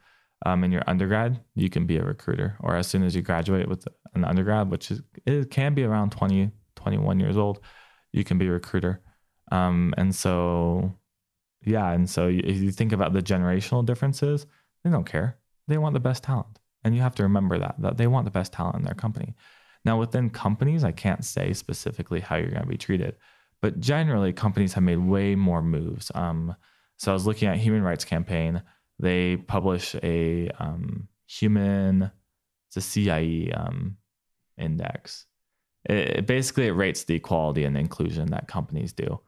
[0.46, 3.68] um, in your undergrad, you can be a recruiter, or as soon as you graduate
[3.68, 7.60] with an undergrad, which is it can be around 20, 21 years old,
[8.14, 9.02] you can be a recruiter.
[9.52, 10.96] Um, and so
[11.66, 14.46] yeah, and so if you think about the generational differences,
[14.84, 15.38] they don't care.
[15.68, 16.60] They want the best talent.
[16.84, 19.36] And you have to remember that that they want the best talent in their company.
[19.86, 23.16] Now within companies, I can't say specifically how you're going to be treated,
[23.62, 26.12] but generally companies have made way more moves.
[26.16, 26.56] Um,
[26.98, 28.62] so I was looking at Human Rights Campaign.
[29.00, 32.12] They publish a um, human,
[32.68, 33.98] it's a CIE um,
[34.58, 35.26] index.
[35.86, 39.22] It, it basically it rates the equality and inclusion that companies do.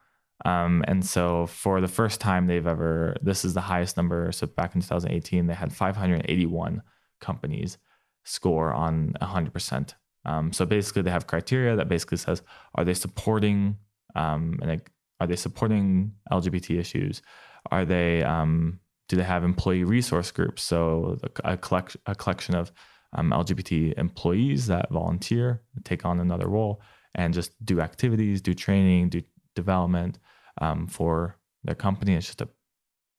[0.45, 4.32] Um, and so for the first time they've ever, this is the highest number.
[4.32, 6.82] So back in 2018, they had 581
[7.19, 7.77] companies
[8.23, 9.93] score on 100%.
[10.25, 12.41] Um, so basically, they have criteria that basically says,
[12.75, 13.77] are they supporting
[14.15, 14.82] um, and
[15.19, 17.21] are they supporting LGBT issues?
[17.71, 20.63] Are they um, do they have employee resource groups?
[20.63, 21.58] So a,
[22.06, 22.71] a collection of
[23.13, 26.82] um, LGBT employees that volunteer, take on another role,
[27.13, 29.21] and just do activities, do training, do
[29.56, 30.17] development
[30.60, 32.16] um, for their company.
[32.16, 32.50] It's just a,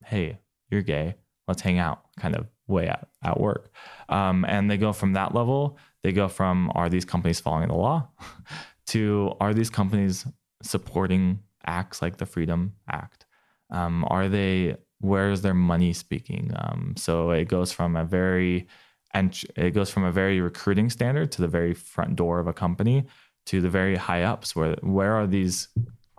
[0.05, 0.38] hey,
[0.71, 1.16] you're gay,
[1.49, 3.71] let's hang out kind of way at, at work.
[4.09, 7.75] Um, and they go from that level, they go from are these companies following the
[7.75, 8.09] law
[8.87, 10.27] to are these companies
[10.62, 13.27] supporting acts like the Freedom Act?
[13.71, 16.53] Um, are they, where is their money speaking?
[16.57, 18.66] Um, so it goes from a very,
[19.14, 22.53] and it goes from a very recruiting standard to the very front door of a
[22.53, 23.07] company
[23.47, 25.68] to the very high ups where where are these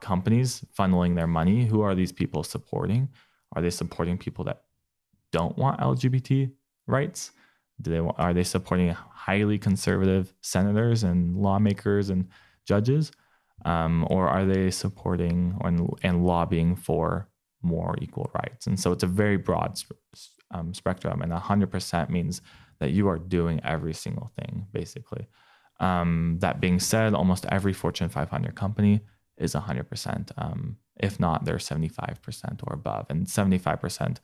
[0.03, 3.09] companies funneling their money who are these people supporting?
[3.53, 4.63] Are they supporting people that
[5.31, 6.51] don't want lgbt
[6.85, 7.31] rights?
[7.81, 12.27] Do they are they supporting highly conservative senators and lawmakers and
[12.65, 13.11] judges?
[13.65, 17.29] Um, or are they supporting and, and lobbying for
[17.61, 18.67] more equal rights?
[18.67, 19.79] And so it's a very broad
[20.51, 22.41] um, spectrum and 100% means
[22.79, 25.27] that you are doing every single thing basically.
[25.79, 29.01] Um, that being said, almost every Fortune 500 company
[29.43, 30.31] is 100%.
[30.37, 33.07] Um, if not, they're 75% or above.
[33.09, 34.17] And 75%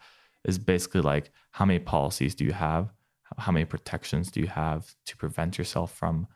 [0.46, 2.94] is basically like how many policies do you have?
[3.38, 6.28] How many protections do you have to prevent yourself from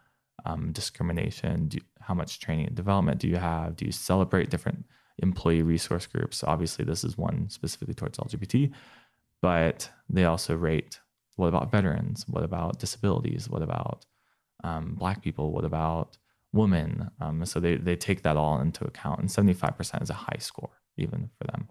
[0.45, 1.67] um, discrimination?
[1.67, 3.75] Do, how much training and development do you have?
[3.75, 4.85] Do you celebrate different
[5.19, 6.43] employee resource groups?
[6.43, 8.71] Obviously, this is one specifically towards LGBT,
[9.41, 10.99] but they also rate
[11.35, 12.25] what about veterans?
[12.27, 13.49] What about disabilities?
[13.49, 14.05] What about
[14.63, 15.51] um, black people?
[15.51, 16.17] What about
[16.53, 17.09] women?
[17.19, 19.19] Um, so they, they take that all into account.
[19.19, 21.67] And 75% is a high score, even for them.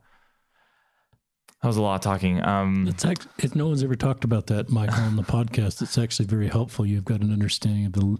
[1.63, 2.43] That was a lot of talking.
[2.43, 5.97] Um, it's actually, if no one's ever talked about that, Michael, on the podcast, it's
[5.97, 6.85] actually very helpful.
[6.85, 8.19] You've got an understanding of the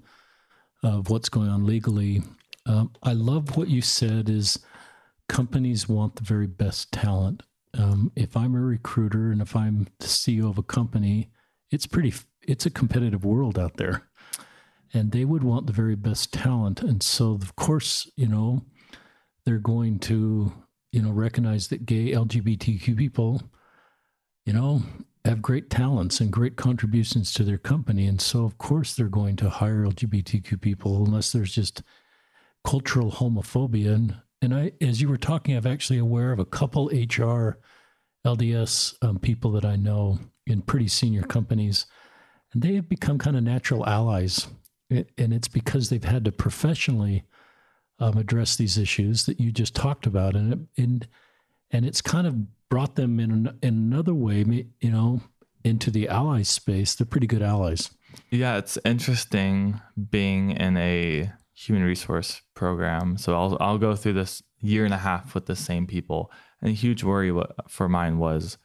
[0.85, 2.23] of what's going on legally.
[2.67, 4.59] Um, I love what you said is
[5.29, 7.43] companies want the very best talent.
[7.75, 11.31] Um, if I'm a recruiter and if I'm the CEO of a company,
[11.71, 12.13] it's pretty,
[12.47, 14.09] it's a competitive world out there
[14.93, 16.83] and they would want the very best talent.
[16.83, 18.65] And so, of course, you know,
[19.45, 20.53] they're going to,
[20.93, 23.43] you know, recognize that gay LGBTQ people,
[24.45, 24.83] you know,
[25.25, 28.07] have great talents and great contributions to their company.
[28.07, 31.83] And so, of course, they're going to hire LGBTQ people unless there's just
[32.65, 33.95] cultural homophobia.
[33.95, 37.59] And, and I, as you were talking, I'm actually aware of a couple HR
[38.27, 41.87] LDS um, people that I know in pretty senior companies,
[42.53, 44.49] and they have become kind of natural allies
[45.19, 47.25] and it's because they've had to professionally
[47.99, 51.09] um, address these issues that you just talked about, and and
[51.71, 54.45] and it's kind of brought them in an, in another way,
[54.81, 55.21] you know,
[55.65, 56.95] into the ally space.
[56.95, 57.91] They're pretty good allies.
[58.31, 63.17] Yeah, it's interesting being in a human resource program.
[63.19, 66.71] So I'll I'll go through this year and a half with the same people, and
[66.71, 67.33] a huge worry
[67.69, 68.59] for mine was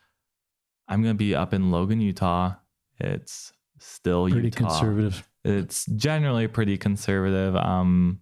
[0.87, 2.55] I'm going to be up in Logan, Utah.
[2.99, 4.57] It's still pretty Utah.
[4.57, 5.27] conservative.
[5.43, 7.55] It's generally pretty conservative.
[7.55, 8.19] Um,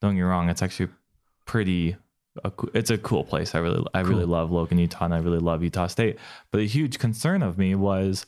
[0.00, 0.90] don't get me wrong; it's actually
[1.46, 1.96] pretty.
[2.74, 3.54] It's a cool place.
[3.54, 4.10] I really, I cool.
[4.12, 6.18] really love Logan, Utah, and I really love Utah State.
[6.50, 8.24] But a huge concern of me was,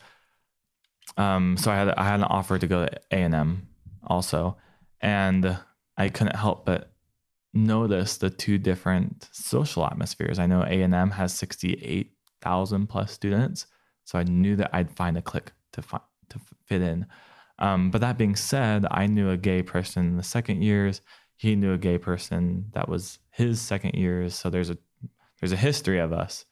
[1.16, 3.68] um, so I had I had an offer to go to A and M
[4.06, 4.56] also,
[5.00, 5.58] and
[5.96, 6.92] I couldn't help but
[7.54, 10.38] notice the two different social atmospheres.
[10.38, 13.66] I know A and M has sixty eight thousand plus students,
[14.04, 17.06] so I knew that I'd find a click to find to fit in.
[17.62, 21.00] Um, but that being said, I knew a gay person in the second years.
[21.36, 24.34] He knew a gay person that was his second years.
[24.34, 24.76] So there's a
[25.40, 26.44] there's a history of us.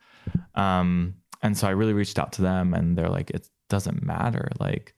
[0.54, 4.50] Um, and so I really reached out to them, and they're like, it doesn't matter.
[4.60, 4.94] Like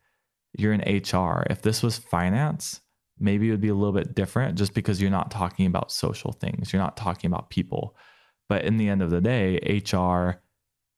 [0.59, 1.47] you're in HR.
[1.49, 2.83] If this was finance,
[3.19, 6.33] maybe it would be a little bit different, just because you're not talking about social
[6.33, 6.75] things.
[6.75, 7.97] You're not talking about people.
[8.51, 10.43] But in the end of the day, HR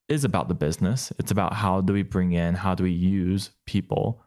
[0.09, 1.13] is about the business.
[1.21, 4.24] It's about how do we bring in, how do we use people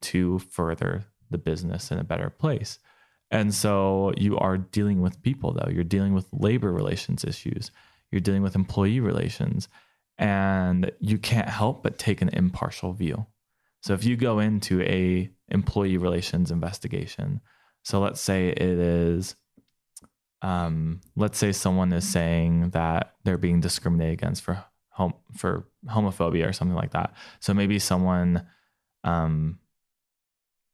[0.00, 2.78] to further the business in a better place.
[3.30, 5.70] And so you are dealing with people, though.
[5.70, 7.70] You're dealing with labor relations issues,
[8.10, 9.68] you're dealing with employee relations,
[10.16, 13.26] and you can't help but take an impartial view.
[13.82, 17.40] So if you go into a employee relations investigation,
[17.82, 19.36] so let's say it is,
[20.42, 26.48] um, let's say someone is saying that they're being discriminated against for hom- for homophobia
[26.48, 27.14] or something like that.
[27.40, 28.46] So maybe someone
[29.04, 29.58] um,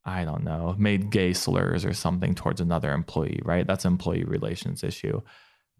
[0.04, 3.66] I don't know, made gay slurs or something towards another employee, right?
[3.66, 5.22] That's employee relations issue.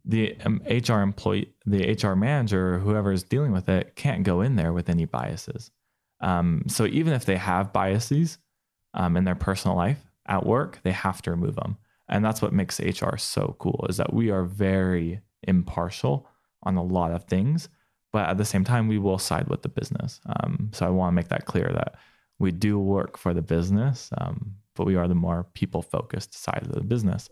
[0.04, 4.56] The um, HR employee, the HR manager, whoever is dealing with it, can't go in
[4.56, 5.70] there with any biases.
[6.20, 8.38] Um, so even if they have biases
[8.94, 11.76] um, in their personal life at work, they have to remove them.
[12.08, 16.28] And that's what makes HR so cool is that we are very impartial
[16.62, 17.68] on a lot of things,
[18.12, 20.20] but at the same time, we will side with the business.
[20.26, 21.96] Um, so I want to make that clear that
[22.38, 26.62] we do work for the business, um, but we are the more people focused side
[26.62, 27.28] of the business.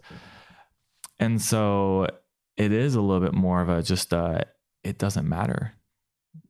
[1.19, 2.07] And so
[2.57, 4.45] it is a little bit more of a just a,
[4.85, 5.73] it doesn't matter.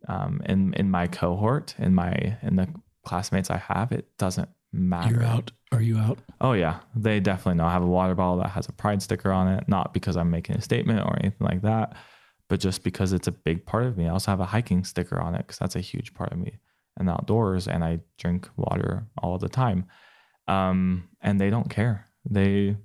[0.09, 2.69] Um, in in my cohort, in my in the
[3.05, 5.15] classmates I have, it doesn't matter.
[5.15, 5.51] You're out.
[5.73, 6.19] Are you out?
[6.41, 7.67] Oh yeah, they definitely know.
[7.67, 10.31] I have a water bottle that has a pride sticker on it, not because I'm
[10.31, 11.97] making a statement or anything like that,
[12.49, 14.07] but just because it's a big part of me.
[14.07, 16.59] I also have a hiking sticker on it because that's a huge part of me
[16.99, 19.87] and outdoors, and I drink water all the time.
[20.49, 22.09] Um, and they don't care.
[22.29, 22.77] They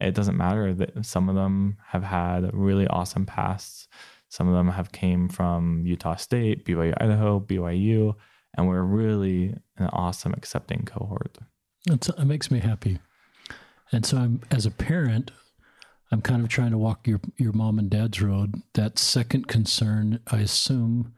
[0.00, 3.86] it doesn't matter that some of them have had really awesome pasts.
[4.28, 8.14] Some of them have came from Utah State, BYU Idaho, BYU,
[8.56, 11.38] and we're really an awesome accepting cohort.
[11.86, 12.98] That's, it makes me happy.
[13.92, 15.30] And so I'm as a parent,
[16.10, 18.56] I'm kind of trying to walk your your mom and dad's road.
[18.74, 21.14] That second concern, I assume,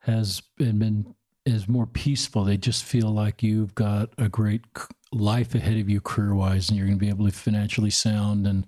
[0.00, 1.14] has been
[1.46, 2.44] is more peaceful.
[2.44, 4.62] They just feel like you've got a great
[5.12, 8.46] life ahead of you career wise, and you're going to be able to financially sound
[8.46, 8.66] and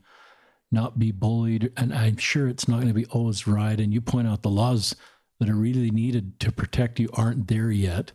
[0.71, 1.73] not be bullied.
[1.77, 3.79] And I'm sure it's not going to be always right.
[3.79, 4.95] And you point out the laws
[5.41, 8.13] that are really needed to protect you aren't there yet.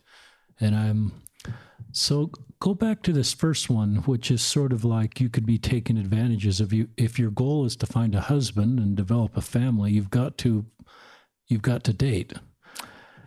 [0.59, 1.21] And I'm
[1.91, 5.57] so go back to this first one, which is sort of like you could be
[5.57, 6.87] taking advantages of you.
[6.97, 10.65] If your goal is to find a husband and develop a family, you've got to
[11.47, 12.33] you've got to date.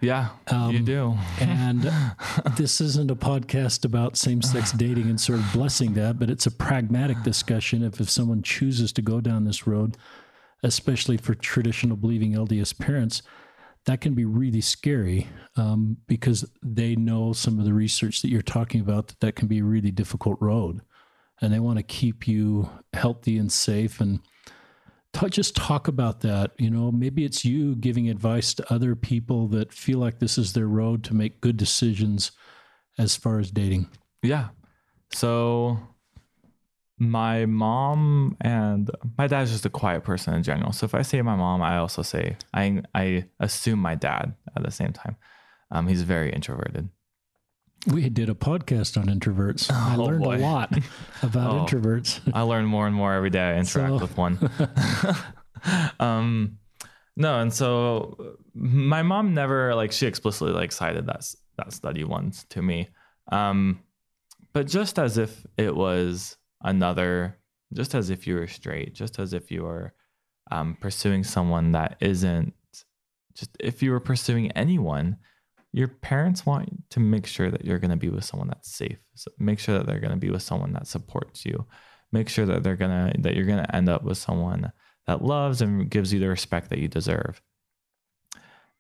[0.04, 1.16] Yeah, um, you do.
[1.40, 1.90] and
[2.56, 6.44] this isn't a podcast about same sex dating and sort of blessing that, but it's
[6.44, 7.82] a pragmatic discussion.
[7.82, 9.96] If, if someone chooses to go down this road,
[10.62, 13.22] especially for traditional believing LDS parents,
[13.86, 18.42] that can be really scary um, because they know some of the research that you're
[18.42, 20.82] talking about that that can be a really difficult road.
[21.40, 24.20] And they want to keep you healthy and safe and
[25.14, 26.50] Talk, just talk about that.
[26.58, 30.52] You know, maybe it's you giving advice to other people that feel like this is
[30.52, 32.32] their road to make good decisions
[32.98, 33.88] as far as dating.
[34.22, 34.48] Yeah.
[35.12, 35.78] So
[36.98, 40.72] my mom and my dad's just a quiet person in general.
[40.72, 44.64] So if I say my mom, I also say I I assume my dad at
[44.64, 45.16] the same time.
[45.70, 46.88] Um, he's very introverted.
[47.86, 49.68] We did a podcast on introverts.
[49.70, 50.36] Oh, I learned boy.
[50.36, 50.72] a lot
[51.22, 52.20] about oh, introverts.
[52.32, 53.98] I learn more and more every day I interact so.
[53.98, 54.50] with one.
[56.00, 56.58] um,
[57.16, 61.24] no, and so my mom never like she explicitly like cited that
[61.58, 62.88] that study once to me.
[63.30, 63.80] Um,
[64.52, 67.38] but just as if it was another,
[67.72, 69.92] just as if you were straight, just as if you were
[70.50, 72.54] um, pursuing someone that isn't,
[73.34, 75.18] just if you were pursuing anyone
[75.74, 78.98] your parents want to make sure that you're going to be with someone that's safe.
[79.16, 81.66] So make sure that they're going to be with someone that supports you.
[82.12, 84.70] Make sure that they're going to that you're going to end up with someone
[85.08, 87.42] that loves and gives you the respect that you deserve.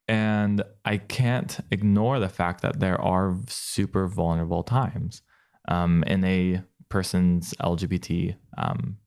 [0.06, 5.22] And I can't ignore the fact that there are super vulnerable times
[5.66, 8.98] um, in a person's LGBT um,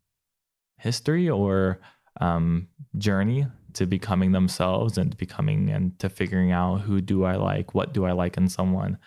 [0.78, 1.80] history or
[2.20, 7.36] um, journey to becoming themselves and to becoming and to figuring out who do I
[7.36, 8.98] like, what do I like in someone.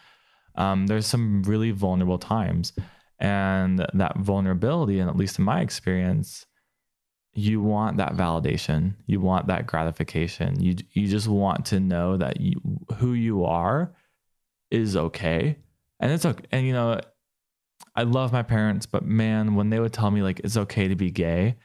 [0.55, 2.73] Um, there's some really vulnerable times,
[3.19, 6.47] and that vulnerability, and at least in my experience,
[7.33, 10.61] you want that validation, you want that gratification.
[10.61, 12.61] You you just want to know that you,
[12.97, 13.93] who you are
[14.71, 15.57] is okay,
[15.99, 16.45] and it's okay.
[16.53, 17.01] And you know,
[17.97, 20.97] I love my parents, but man, when they would tell me like it's okay to
[20.97, 21.57] be gay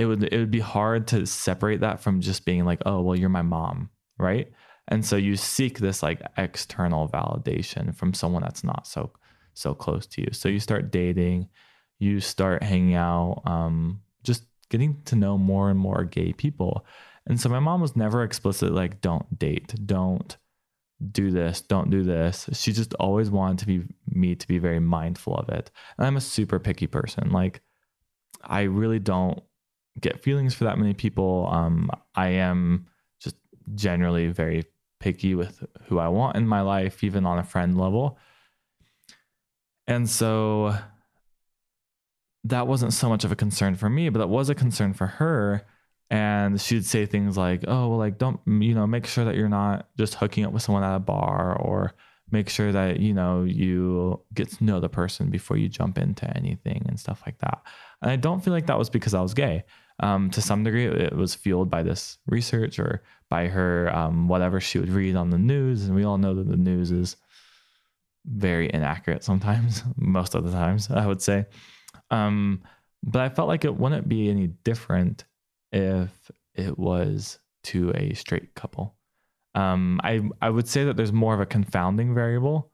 [0.00, 3.18] it would it would be hard to separate that from just being like, oh, well,
[3.18, 4.50] you're my mom, right?
[4.88, 9.12] And so you seek this like external validation from someone that's not so
[9.52, 10.28] so close to you.
[10.32, 11.50] So you start dating,
[11.98, 16.86] you start hanging out, um, just getting to know more and more gay people.
[17.26, 20.34] And so my mom was never explicit like, don't date, don't
[21.12, 22.48] do this, don't do this.
[22.54, 25.70] She just always wanted to be me to be very mindful of it.
[25.98, 27.32] And I'm a super picky person.
[27.32, 27.60] Like
[28.42, 29.42] I really don't
[30.00, 31.48] get feelings for that many people.
[31.50, 32.86] Um, I am
[33.22, 33.36] just
[33.74, 34.64] generally very
[34.98, 38.18] picky with who I want in my life, even on a friend level.
[39.86, 40.74] And so
[42.44, 45.06] that wasn't so much of a concern for me, but that was a concern for
[45.06, 45.66] her.
[46.10, 49.48] And she'd say things like, oh, well, like, don't, you know, make sure that you're
[49.48, 51.94] not just hooking up with someone at a bar or
[52.32, 56.26] make sure that, you know, you get to know the person before you jump into
[56.36, 57.60] anything and stuff like that.
[58.02, 59.64] And I don't feel like that was because I was gay.
[60.00, 64.60] Um, to some degree, it was fueled by this research or by her um, whatever
[64.60, 65.84] she would read on the news.
[65.84, 67.16] And we all know that the news is
[68.24, 71.46] very inaccurate sometimes, most of the times, I would say.
[72.10, 72.62] Um,
[73.02, 75.24] but I felt like it wouldn't be any different
[75.72, 78.94] if it was to a straight couple.
[79.54, 82.70] Um, I I would say that there's more of a confounding variable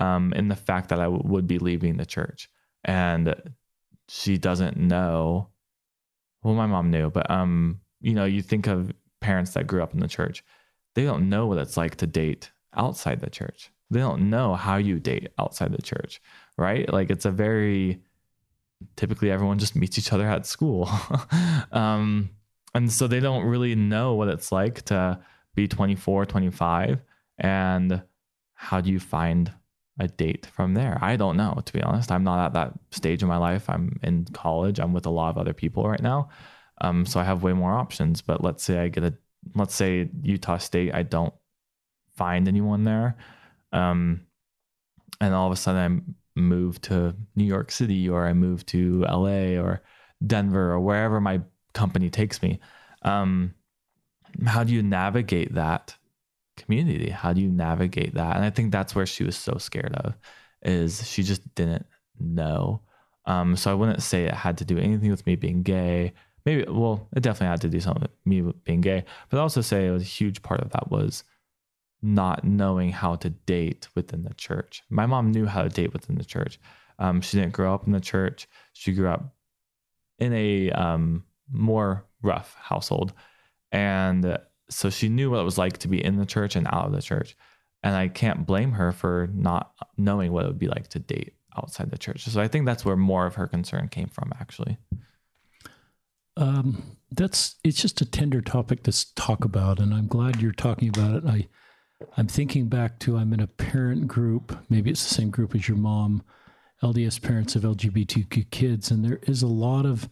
[0.00, 2.48] um, in the fact that I w- would be leaving the church.
[2.84, 3.34] And
[4.08, 5.48] she doesn't know.
[6.42, 9.94] Well, my mom knew, but um, you know, you think of parents that grew up
[9.94, 10.42] in the church,
[10.94, 13.70] they don't know what it's like to date outside the church.
[13.90, 16.20] They don't know how you date outside the church,
[16.56, 16.90] right?
[16.90, 18.00] Like it's a very
[18.96, 20.88] typically everyone just meets each other at school.
[21.72, 22.30] um,
[22.74, 25.20] and so they don't really know what it's like to
[25.54, 27.02] be 24, 25
[27.38, 28.02] and
[28.54, 29.52] how do you find
[30.00, 30.98] a date from there?
[31.00, 32.10] I don't know, to be honest.
[32.10, 33.68] I'm not at that stage in my life.
[33.68, 34.80] I'm in college.
[34.80, 36.30] I'm with a lot of other people right now.
[36.80, 38.22] Um, so I have way more options.
[38.22, 39.14] But let's say I get a,
[39.54, 41.34] let's say Utah State, I don't
[42.16, 43.16] find anyone there.
[43.72, 44.22] Um,
[45.20, 49.02] and all of a sudden I move to New York City or I move to
[49.02, 49.82] LA or
[50.26, 51.40] Denver or wherever my
[51.74, 52.60] company takes me.
[53.02, 53.54] Um,
[54.46, 55.96] how do you navigate that
[56.62, 57.10] community?
[57.10, 58.36] How do you navigate that?
[58.36, 60.14] And I think that's where she was so scared of
[60.62, 61.86] is she just didn't
[62.18, 62.82] know.
[63.26, 66.12] Um, so I wouldn't say it had to do anything with me being gay.
[66.44, 69.60] Maybe, well, it definitely had to do something with me being gay, but I also
[69.60, 71.24] say it was a huge part of that was
[72.02, 74.82] not knowing how to date within the church.
[74.88, 76.58] My mom knew how to date within the church.
[76.98, 78.48] Um, she didn't grow up in the church.
[78.72, 79.34] She grew up
[80.18, 83.12] in a um, more rough household.
[83.72, 84.38] And
[84.70, 86.92] so she knew what it was like to be in the church and out of
[86.92, 87.36] the church.
[87.82, 91.34] And I can't blame her for not knowing what it would be like to date
[91.56, 92.24] outside the church.
[92.24, 94.78] So I think that's where more of her concern came from, actually.
[96.36, 100.88] Um, that's it's just a tender topic to talk about, and I'm glad you're talking
[100.88, 101.24] about it.
[101.26, 101.48] I
[102.16, 105.68] I'm thinking back to I'm in a parent group, maybe it's the same group as
[105.68, 106.22] your mom,
[106.82, 110.08] LDS parents of LGBTQ kids, and there is a lot of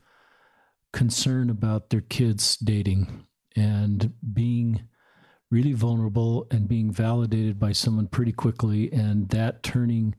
[0.93, 3.25] concern about their kids dating
[3.59, 4.83] and being
[5.51, 10.15] really vulnerable and being validated by someone pretty quickly and that turning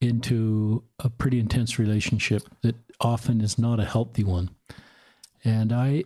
[0.00, 4.50] into a pretty intense relationship that often is not a healthy one.
[5.44, 6.04] And I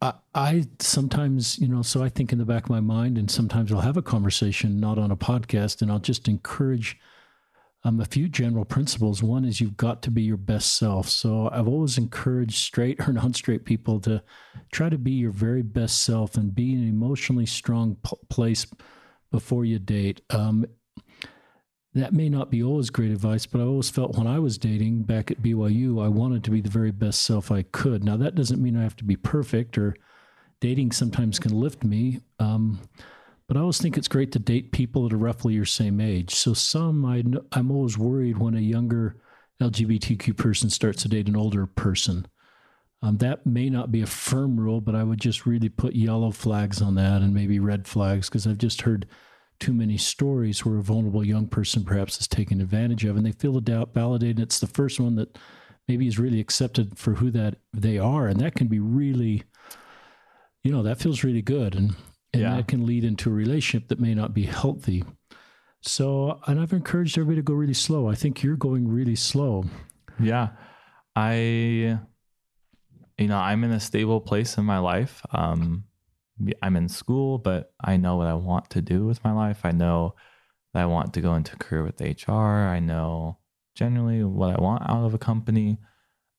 [0.00, 3.72] I, sometimes, you know, so I think in the back of my mind, and sometimes
[3.72, 6.96] I'll have a conversation, not on a podcast, and I'll just encourage
[7.84, 9.22] um, a few general principles.
[9.22, 11.08] One is you've got to be your best self.
[11.08, 14.22] So I've always encouraged straight or non straight people to
[14.72, 18.66] try to be your very best self and be in an emotionally strong p- place
[19.30, 20.20] before you date.
[20.30, 20.66] Um,
[21.94, 25.02] that may not be always great advice, but I always felt when I was dating
[25.02, 28.04] back at BYU, I wanted to be the very best self I could.
[28.04, 29.96] Now, that doesn't mean I have to be perfect, or
[30.60, 32.20] dating sometimes can lift me.
[32.38, 32.80] Um,
[33.48, 36.34] but I always think it's great to date people that are roughly your same age.
[36.34, 39.16] So, some I, I'm always worried when a younger
[39.60, 42.26] LGBTQ person starts to date an older person.
[43.00, 46.30] Um, that may not be a firm rule, but I would just really put yellow
[46.30, 49.06] flags on that and maybe red flags because I've just heard
[49.60, 53.32] too many stories where a vulnerable young person perhaps is taken advantage of and they
[53.32, 54.40] feel doubt validated.
[54.40, 55.38] It's the first one that
[55.86, 58.26] maybe is really accepted for who that they are.
[58.26, 59.44] And that can be really,
[60.62, 61.74] you know, that feels really good.
[61.74, 61.96] And,
[62.38, 62.56] and yeah.
[62.56, 65.04] that can lead into a relationship that may not be healthy.
[65.80, 68.08] So, and I've encouraged everybody to go really slow.
[68.08, 69.64] I think you're going really slow.
[70.20, 70.50] Yeah.
[71.14, 71.98] I, you
[73.18, 75.22] know, I'm in a stable place in my life.
[75.32, 75.84] Um,
[76.62, 79.60] I'm in school, but I know what I want to do with my life.
[79.64, 80.14] I know
[80.74, 82.32] that I want to go into a career with HR.
[82.32, 83.38] I know
[83.74, 85.78] generally what I want out of a company.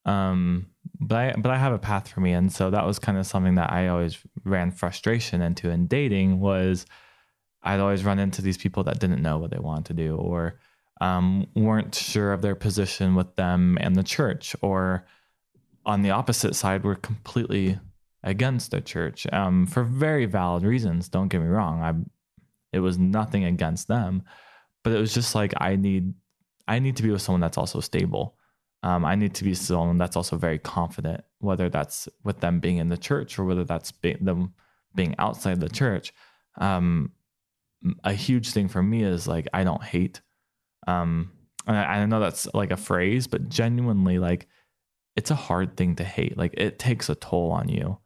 [0.06, 0.68] Um,
[1.00, 3.26] but I but I have a path for me, and so that was kind of
[3.26, 6.86] something that I always ran frustration into in dating was
[7.64, 10.60] I'd always run into these people that didn't know what they wanted to do or
[11.02, 15.06] um, weren't sure of their position with them and the church, or
[15.86, 17.80] on the opposite side were completely
[18.24, 21.08] against the church um, for very valid reasons.
[21.08, 21.82] Don't get me wrong.
[21.82, 21.94] I
[22.72, 24.24] it was nothing against them,
[24.84, 26.14] but it was just like I need
[26.68, 28.36] I need to be with someone that's also stable.
[28.82, 32.78] Um, I need to be someone that's also very confident, whether that's with them being
[32.78, 34.54] in the church or whether that's be, them
[34.96, 36.14] being outside the church.
[36.58, 37.12] Um,
[38.04, 40.22] a huge thing for me is like I don't hate.
[40.88, 41.32] Um,
[41.68, 44.48] I, I know that's like a phrase, but genuinely, like
[45.16, 46.38] it's a hard thing to hate.
[46.38, 47.98] Like it takes a toll on you.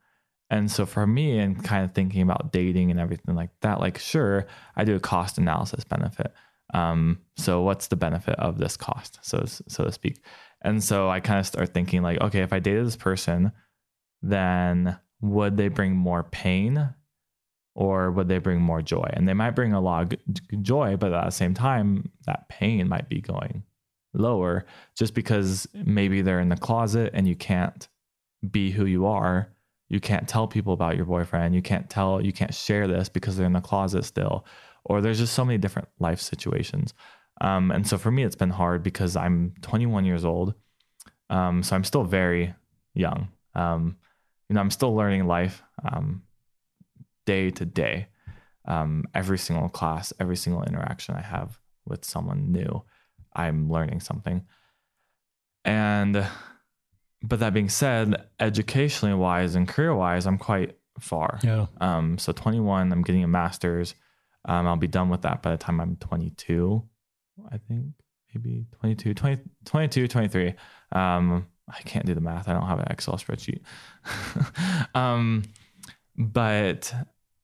[0.49, 3.97] And so for me, and kind of thinking about dating and everything like that, like
[3.97, 6.33] sure, I do a cost analysis benefit.
[6.73, 10.23] Um, so what's the benefit of this cost, so so to speak?
[10.63, 13.51] And so I kind of start thinking like, okay, if I dated this person,
[14.21, 16.93] then would they bring more pain
[17.75, 19.09] or would they bring more joy?
[19.13, 22.87] And they might bring a lot of joy, but at the same time, that pain
[22.87, 23.63] might be going
[24.13, 27.87] lower just because maybe they're in the closet and you can't
[28.51, 29.49] be who you are.
[29.89, 31.55] You can't tell people about your boyfriend.
[31.55, 34.45] You can't tell you can't share this because they're in the closet still.
[34.85, 36.93] Or there's just so many different life situations
[37.43, 40.55] Um, and so for me, it's been hard because I'm 21 years old.
[41.29, 42.55] Um, so I'm still very
[42.93, 43.27] young.
[43.53, 43.97] Um,
[44.49, 46.23] you know, I'm still learning life um,
[47.25, 48.07] day to day.
[48.65, 52.83] Um, every single class, every single interaction I have with someone new,
[53.35, 54.45] I'm learning something.
[55.65, 56.25] And,
[57.21, 61.39] but that being said, educationally wise and career wise, I'm quite far.
[61.43, 61.65] Yeah.
[61.81, 63.95] Um, so 21, I'm getting a master's.
[64.45, 66.83] Um, I'll be done with that by the time I'm 22,
[67.51, 67.87] I think
[68.33, 70.53] maybe 22, 20, 22, 23.
[70.91, 72.47] Um, I can't do the math.
[72.47, 73.61] I don't have an Excel spreadsheet.
[74.95, 75.43] um,
[76.17, 76.93] but,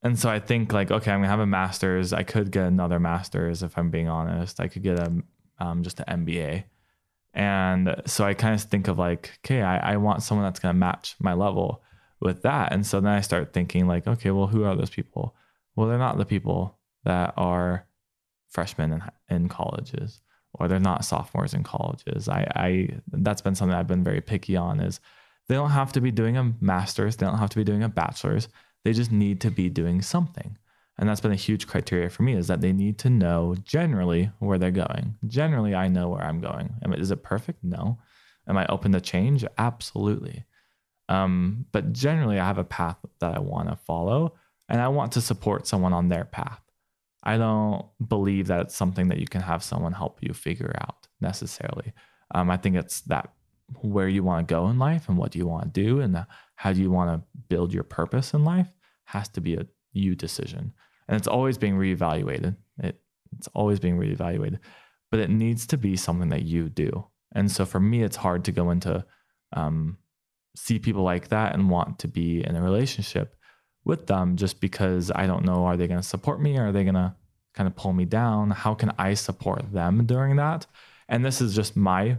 [0.03, 2.13] and so I think like, okay, I'm gonna have a master's.
[2.13, 4.59] I could get another master's if I'm being honest.
[4.59, 5.11] I could get a,
[5.59, 6.65] um, just an MBA.
[7.33, 10.73] And so I kind of think of like, okay, I, I want someone that's gonna
[10.73, 11.81] match my level
[12.19, 12.73] with that.
[12.73, 15.35] And so then I start thinking like, okay, well, who are those people?
[15.75, 17.85] Well, they're not the people that are
[18.49, 19.01] freshmen in,
[19.35, 20.21] in colleges
[20.53, 22.27] or they're not sophomores in colleges.
[22.27, 24.99] I, I that's been something I've been very picky on is
[25.47, 27.89] they don't have to be doing a master's, they don't have to be doing a
[27.89, 28.47] bachelor's.
[28.83, 30.57] They just need to be doing something.
[30.97, 34.31] And that's been a huge criteria for me is that they need to know generally
[34.39, 35.15] where they're going.
[35.27, 36.75] Generally, I know where I'm going.
[36.93, 37.63] Is it perfect?
[37.63, 37.99] No.
[38.47, 39.45] Am I open to change?
[39.57, 40.43] Absolutely.
[41.07, 44.33] Um, but generally, I have a path that I want to follow
[44.67, 46.61] and I want to support someone on their path.
[47.29, 51.07] I don't believe that it's something that you can have someone help you figure out
[51.21, 51.93] necessarily.
[52.33, 53.29] Um, I think it's that
[53.81, 56.25] where you want to go in life and what do you want to do and
[56.55, 58.71] how do you want to build your purpose in life
[59.05, 60.73] has to be a you decision.
[61.07, 62.55] And it's always being reevaluated.
[62.79, 62.99] It,
[63.37, 64.57] it's always being reevaluated,
[65.11, 67.05] but it needs to be something that you do.
[67.35, 69.05] And so for me, it's hard to go into
[69.53, 69.99] um,
[70.55, 73.35] see people like that and want to be in a relationship
[73.85, 76.71] with them just because I don't know are they going to support me or are
[76.71, 77.15] they going to
[77.53, 78.51] kind of pull me down?
[78.51, 80.65] How can I support them during that?
[81.07, 82.17] And this is just my,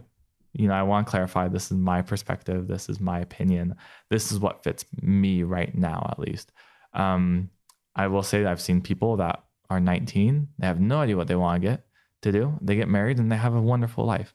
[0.53, 2.67] you know, I want to clarify this is my perspective.
[2.67, 3.77] This is my opinion.
[4.09, 6.53] This is what fits me right now, at least.
[6.93, 7.51] Um,
[7.95, 11.29] I will say that I've seen people that are 19, they have no idea what
[11.29, 11.87] they want to get
[12.23, 12.59] to do.
[12.61, 14.35] They get married and they have a wonderful life.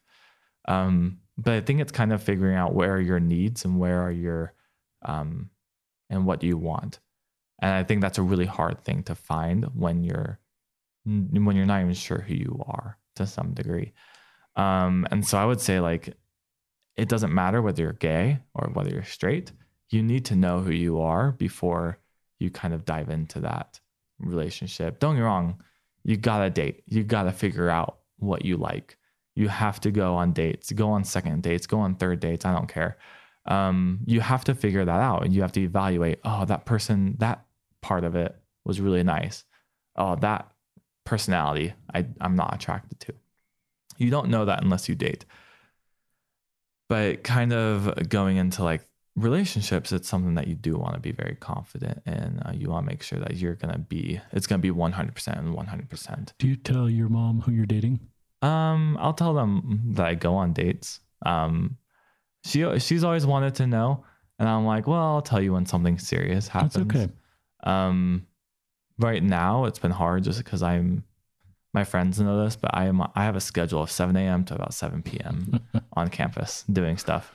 [0.67, 4.01] Um, but I think it's kind of figuring out where are your needs and where
[4.01, 4.53] are your
[5.01, 5.49] um,
[6.09, 6.99] and what do you want.
[7.65, 10.39] And I think that's a really hard thing to find when you're
[11.05, 13.93] when you're not even sure who you are to some degree.
[14.55, 16.15] Um, and so I would say like
[16.95, 19.51] it doesn't matter whether you're gay or whether you're straight.
[19.89, 21.97] You need to know who you are before
[22.37, 23.79] you kind of dive into that
[24.19, 24.99] relationship.
[24.99, 25.61] Don't get me wrong,
[26.03, 26.83] you gotta date.
[26.85, 28.97] You gotta figure out what you like
[29.35, 32.45] you have to go on dates, go on second dates, go on third dates.
[32.45, 32.97] I don't care.
[33.45, 37.15] Um, you have to figure that out and you have to evaluate, oh, that person,
[37.19, 37.44] that
[37.85, 39.43] part of it was really nice.
[39.95, 40.51] Oh, that
[41.03, 43.13] personality, I, I'm not attracted to.
[43.99, 45.23] You don't know that unless you date.
[46.89, 51.11] But kind of going into like relationships, it's something that you do want to be
[51.11, 52.41] very confident in.
[52.43, 54.75] Uh, you want to make sure that you're going to be, it's going to be
[54.75, 56.33] 100% and 100%.
[56.39, 57.99] Do you tell your mom who you're dating?
[58.41, 61.01] Um, I'll tell them that I go on dates.
[61.23, 61.77] Um,
[62.43, 64.05] she she's always wanted to know,
[64.37, 66.73] and I'm like, well, I'll tell you when something serious happens.
[66.73, 67.13] That's okay.
[67.65, 68.27] Um,
[68.97, 71.03] right now it's been hard just because I'm
[71.73, 74.45] my friends know this, but I am I have a schedule of 7 a.m.
[74.45, 75.59] to about 7 p.m.
[75.93, 77.33] on campus doing stuff.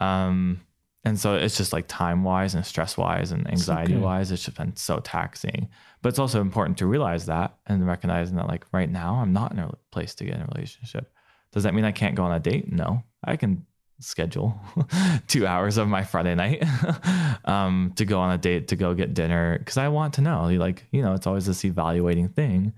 [0.00, 0.60] Um,
[1.04, 4.02] and so it's just like time wise and stress wise and anxiety okay.
[4.02, 5.68] wise, it's just been so taxing.
[6.02, 9.52] But it's also important to realize that and recognizing that, like, right now, I'm not
[9.52, 11.12] in a place to get in a relationship.
[11.52, 12.70] Does that mean I can't go on a date?
[12.70, 13.66] No, I can
[14.00, 14.60] schedule
[15.28, 16.64] two hours of my Friday night
[17.44, 20.48] um, to go on a date, to go get dinner, because I want to know.
[20.48, 22.72] Like, you know, it's always this evaluating thing.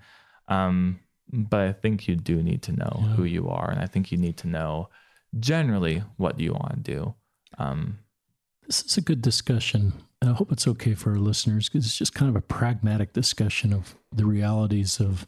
[0.49, 1.01] Um,
[1.33, 3.09] but I think you do need to know yeah.
[3.14, 3.70] who you are.
[3.70, 4.91] And I think you need to know
[5.39, 7.14] generally what you want to do.
[7.59, 7.99] Um,
[8.66, 9.93] this is a good discussion.
[10.20, 13.12] And I hope it's okay for our listeners because it's just kind of a pragmatic
[13.12, 15.27] discussion of the realities of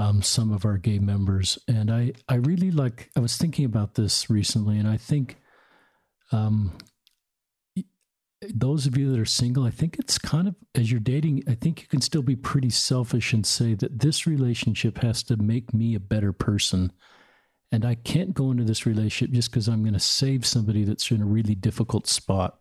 [0.00, 1.58] um, some of our gay members.
[1.68, 5.36] And I, I really like, I was thinking about this recently, and I think
[6.32, 6.72] um,
[8.54, 11.54] those of you that are single, I think it's kind of, as you're dating, I
[11.54, 15.74] think you can still be pretty selfish and say that this relationship has to make
[15.74, 16.92] me a better person.
[17.70, 21.10] And I can't go into this relationship just because I'm going to save somebody that's
[21.10, 22.58] in a really difficult spot.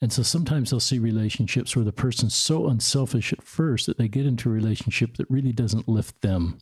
[0.00, 4.08] And so sometimes they'll see relationships where the person's so unselfish at first that they
[4.08, 6.58] get into a relationship that really doesn't lift them.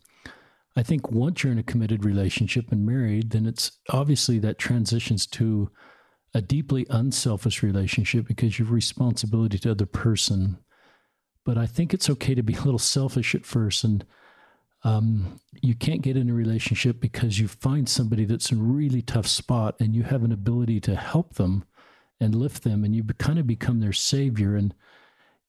[0.75, 5.25] I think once you're in a committed relationship and married, then it's obviously that transitions
[5.27, 5.69] to
[6.33, 10.57] a deeply unselfish relationship because you have responsibility to the other person.
[11.45, 13.83] But I think it's okay to be a little selfish at first.
[13.83, 14.05] And
[14.83, 19.01] Um, you can't get in a relationship because you find somebody that's in a really
[19.01, 21.63] tough spot and you have an ability to help them
[22.19, 24.55] and lift them and you kind of become their savior.
[24.55, 24.73] And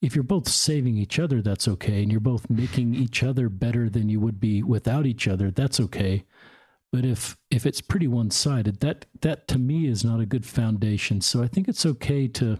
[0.01, 2.03] if you're both saving each other, that's okay.
[2.03, 5.81] And you're both making each other better than you would be without each other, that's
[5.81, 6.25] okay.
[6.91, 10.47] But if if it's pretty one sided, that that to me is not a good
[10.47, 11.21] foundation.
[11.21, 12.59] So I think it's okay to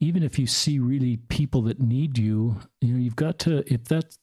[0.00, 3.84] even if you see really people that need you, you know, you've got to if
[3.84, 4.16] that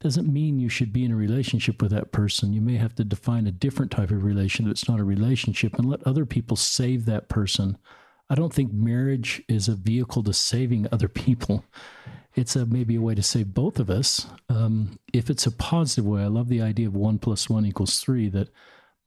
[0.00, 2.52] doesn't mean you should be in a relationship with that person.
[2.52, 5.88] You may have to define a different type of relationship that's not a relationship and
[5.88, 7.78] let other people save that person.
[8.28, 11.64] I don't think marriage is a vehicle to saving other people.
[12.34, 14.26] It's a maybe a way to save both of us.
[14.48, 18.00] Um, if it's a positive way, I love the idea of one plus one equals
[18.00, 18.28] three.
[18.28, 18.48] That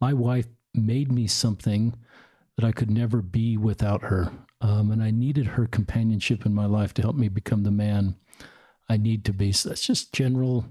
[0.02, 1.96] my wife made me something
[2.56, 6.66] that I could never be without her, um, and I needed her companionship in my
[6.66, 8.16] life to help me become the man
[8.88, 9.52] I need to be.
[9.52, 10.66] So that's just general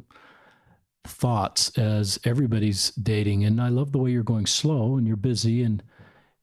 [1.04, 3.44] thoughts as everybody's dating.
[3.44, 5.82] And I love the way you're going slow and you're busy and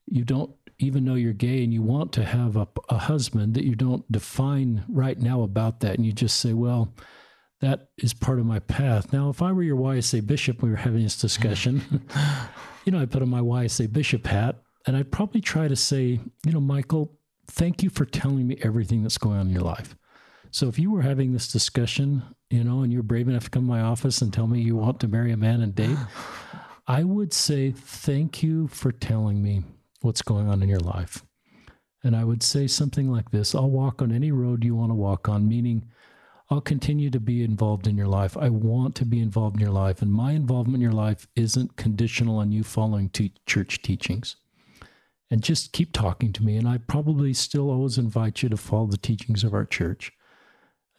[0.08, 3.64] you don't even though you're gay and you want to have a, a husband that
[3.64, 5.96] you don't define right now about that.
[5.96, 6.94] And you just say well
[7.62, 9.14] that is part of my path.
[9.14, 12.06] Now if i were your ysa bishop we were having this discussion
[12.86, 16.20] you know i put on my ysa bishop hat and i'd probably try to say
[16.46, 17.18] you know michael
[17.48, 19.96] thank you for telling me everything that's going on in your life.
[20.52, 23.64] So if you were having this discussion you know and you're brave enough to come
[23.64, 25.98] to my office and tell me you want to marry a man and date
[26.88, 29.64] i would say thank you for telling me
[30.06, 31.24] what's going on in your life.
[32.04, 34.96] And I would say something like this I'll walk on any road you want to
[34.96, 35.90] walk on, meaning
[36.50, 38.38] I'll continue to be involved in your life.
[38.38, 40.04] I want to be involved in your life.
[40.04, 44.36] And my involvement in your life isn't conditional on you following te- church teachings.
[45.32, 46.56] And just keep talking to me.
[46.56, 50.12] And I probably still always invite you to follow the teachings of our church.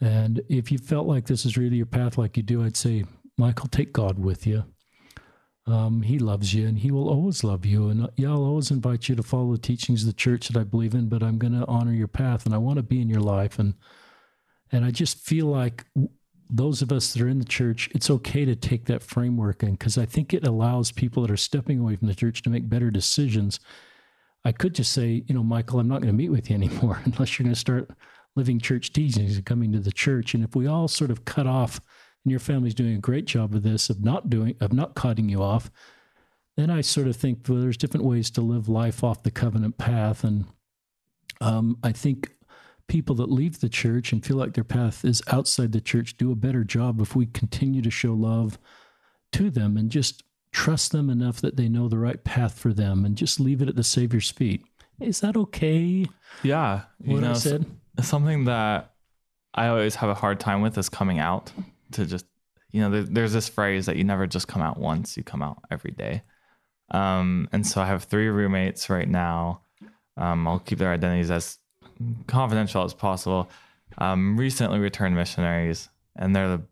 [0.00, 3.04] And if you felt like this is really your path, like you do, I'd say,
[3.38, 4.64] Michael, take God with you.
[5.68, 7.88] Um, he loves you and he will always love you.
[7.88, 10.64] And yeah, I'll always invite you to follow the teachings of the church that I
[10.64, 13.08] believe in, but I'm going to honor your path and I want to be in
[13.08, 13.58] your life.
[13.58, 13.74] And,
[14.70, 15.84] and I just feel like
[16.48, 19.72] those of us that are in the church, it's okay to take that framework in
[19.72, 22.68] because I think it allows people that are stepping away from the church to make
[22.68, 23.58] better decisions.
[24.44, 27.00] I could just say, you know, Michael, I'm not going to meet with you anymore
[27.04, 27.90] unless you're going to start
[28.36, 30.34] living church teachings and coming to the church.
[30.34, 31.80] And if we all sort of cut off
[32.26, 35.28] and your family's doing a great job of this, of not doing, of not cutting
[35.28, 35.70] you off,
[36.56, 39.78] then I sort of think well, there's different ways to live life off the covenant
[39.78, 40.24] path.
[40.24, 40.46] And
[41.40, 42.34] um, I think
[42.88, 46.32] people that leave the church and feel like their path is outside the church do
[46.32, 48.58] a better job if we continue to show love
[49.30, 53.04] to them and just trust them enough that they know the right path for them
[53.04, 54.64] and just leave it at the Savior's feet.
[54.98, 56.06] Is that okay?
[56.42, 56.82] Yeah.
[57.04, 57.66] What know, I said?
[58.02, 58.94] Something that
[59.54, 61.52] I always have a hard time with is coming out
[61.92, 62.26] to just
[62.70, 65.42] you know there, there's this phrase that you never just come out once you come
[65.42, 66.22] out every day.
[66.90, 69.62] Um, and so i have three roommates right now.
[70.16, 71.58] Um, i'll keep their identities as
[72.26, 73.50] confidential as possible.
[73.98, 76.62] Um, recently returned missionaries and they're the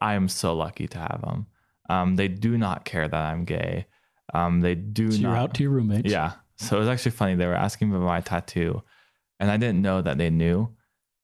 [0.00, 1.46] i am so lucky to have them
[1.88, 3.86] um, they do not care that i'm gay.
[4.34, 6.10] Um, they do so not you're out to your roommates?
[6.10, 6.32] Yeah.
[6.56, 8.82] So it was actually funny they were asking me about my tattoo
[9.38, 10.74] and i didn't know that they knew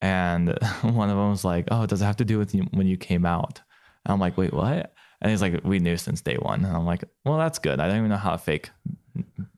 [0.03, 0.49] and
[0.83, 2.99] one of them was like, "Oh, does it have to do with you when you
[2.99, 3.63] came out?"
[4.05, 4.93] And I'm like, "Wait, what?"
[5.23, 7.81] And he's like, "We knew since day one." And I'm like, "Well, that's good.
[7.81, 8.71] I don't even know how to fake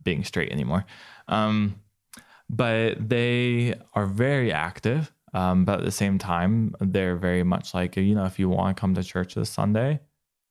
[0.05, 0.85] being straight anymore."
[1.27, 1.81] Um,
[2.49, 5.11] but they are very active.
[5.33, 8.77] Um, but at the same time, they're very much like, you know, if you want
[8.77, 9.99] to come to church this Sunday,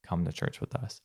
[0.05, 0.99] come to church with us.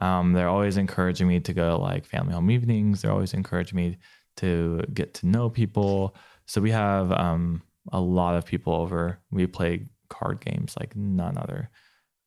[0.00, 3.02] Um, they're always encouraging me to go to like family home evenings.
[3.02, 3.98] They're always encouraging me
[4.36, 6.14] to get to know people.
[6.46, 7.62] So we have um,
[7.92, 9.20] a lot of people over.
[9.30, 11.70] We play card games like none other.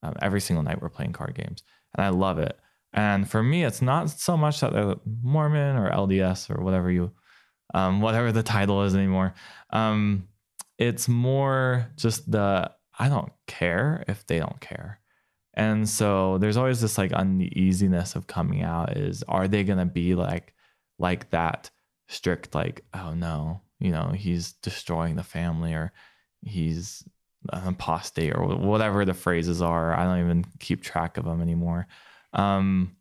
[0.03, 1.63] Um, every single night we're playing card games,
[1.95, 2.57] and I love it.
[2.93, 7.11] And for me, it's not so much that they're Mormon or LDS or whatever you,
[7.73, 9.33] um, whatever the title is anymore.
[9.71, 10.27] Um,
[10.77, 14.99] it's more just the I don't care if they don't care.
[15.53, 20.15] And so there's always this like uneasiness of coming out is are they to be
[20.15, 20.53] like
[20.99, 21.69] like that
[22.07, 25.91] strict like oh no you know he's destroying the family or
[26.41, 27.03] he's
[27.53, 29.93] an apostate or whatever the phrases are.
[29.93, 31.87] I don't even keep track of them anymore.
[32.33, 32.97] Um,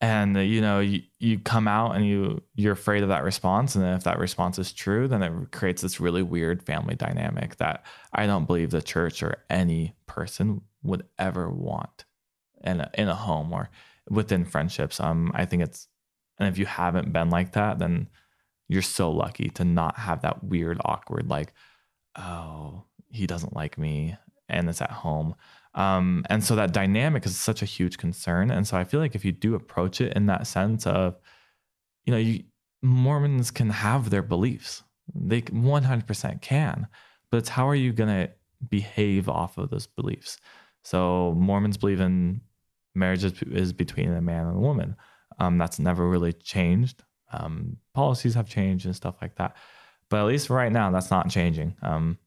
[0.00, 3.74] and you know you, you come out and you you're afraid of that response.
[3.74, 7.84] And if that response is true then it creates this really weird family dynamic that
[8.12, 12.04] i don't believe the church or any person would ever want
[12.64, 13.70] in a, in a home or
[14.08, 15.00] within friendships.
[15.00, 15.88] Um i think it's
[16.38, 18.08] and if you haven't been like that then
[18.70, 21.52] you're so lucky to not have that weird, awkward, like,
[22.16, 24.16] oh, he doesn't like me.
[24.48, 25.34] and it's at home.
[25.74, 28.50] Um, and so that dynamic is such a huge concern.
[28.50, 31.16] And so I feel like if you do approach it in that sense of,
[32.04, 32.44] you know, you,
[32.82, 34.82] Mormons can have their beliefs,
[35.14, 36.88] they 100% can,
[37.30, 38.32] but it's how are you going to
[38.68, 40.38] behave off of those beliefs?
[40.82, 42.40] So Mormons believe in
[42.94, 44.96] marriage is, between a man and a woman.
[45.38, 47.04] Um, that's never really changed.
[47.32, 49.56] Um, policies have changed and stuff like that,
[50.08, 51.76] but at least right now, that's not changing.
[51.82, 52.18] Um,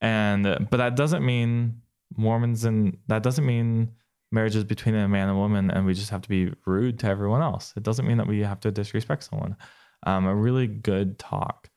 [0.00, 1.82] and but that doesn't mean
[2.16, 3.92] Mormons and that doesn't mean
[4.30, 7.06] marriages between a man and a woman, and we just have to be rude to
[7.06, 7.74] everyone else.
[7.76, 9.56] It doesn't mean that we have to disrespect someone.
[10.04, 11.68] Um, a really good talk.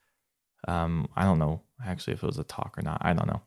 [0.66, 2.98] Um, I don't know actually if it was a talk or not.
[3.02, 3.42] I don't know.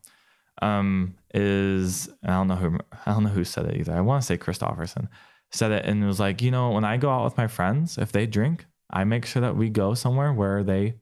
[0.62, 3.94] Um, is I don't know who I don't know who said it either.
[3.94, 5.08] I want to say Christofferson
[5.52, 7.98] said it and it was like, you know, when I go out with my friends,
[7.98, 10.94] if they drink, I make sure that we go somewhere where they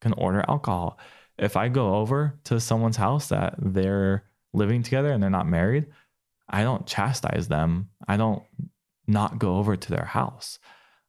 [0.00, 0.98] can order alcohol.
[1.38, 5.86] If I go over to someone's house that they're living together and they're not married,
[6.48, 7.90] I don't chastise them.
[8.06, 8.42] I don't
[9.06, 10.58] not go over to their house.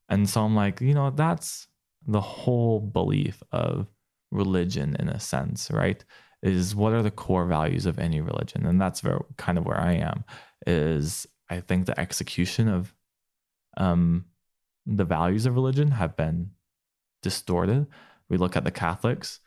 [0.08, 1.68] And so I'm like, you know, that's
[2.08, 3.88] the whole belief of
[4.32, 6.04] religion in a sense, right?
[6.42, 8.66] Is what are the core values of any religion?
[8.66, 10.24] And that's very kind of where I am.
[10.66, 12.94] Is I think the execution of
[13.78, 14.26] um,
[14.98, 16.52] the values of religion have been
[17.22, 17.88] distorted.
[18.30, 19.40] We look at the Catholics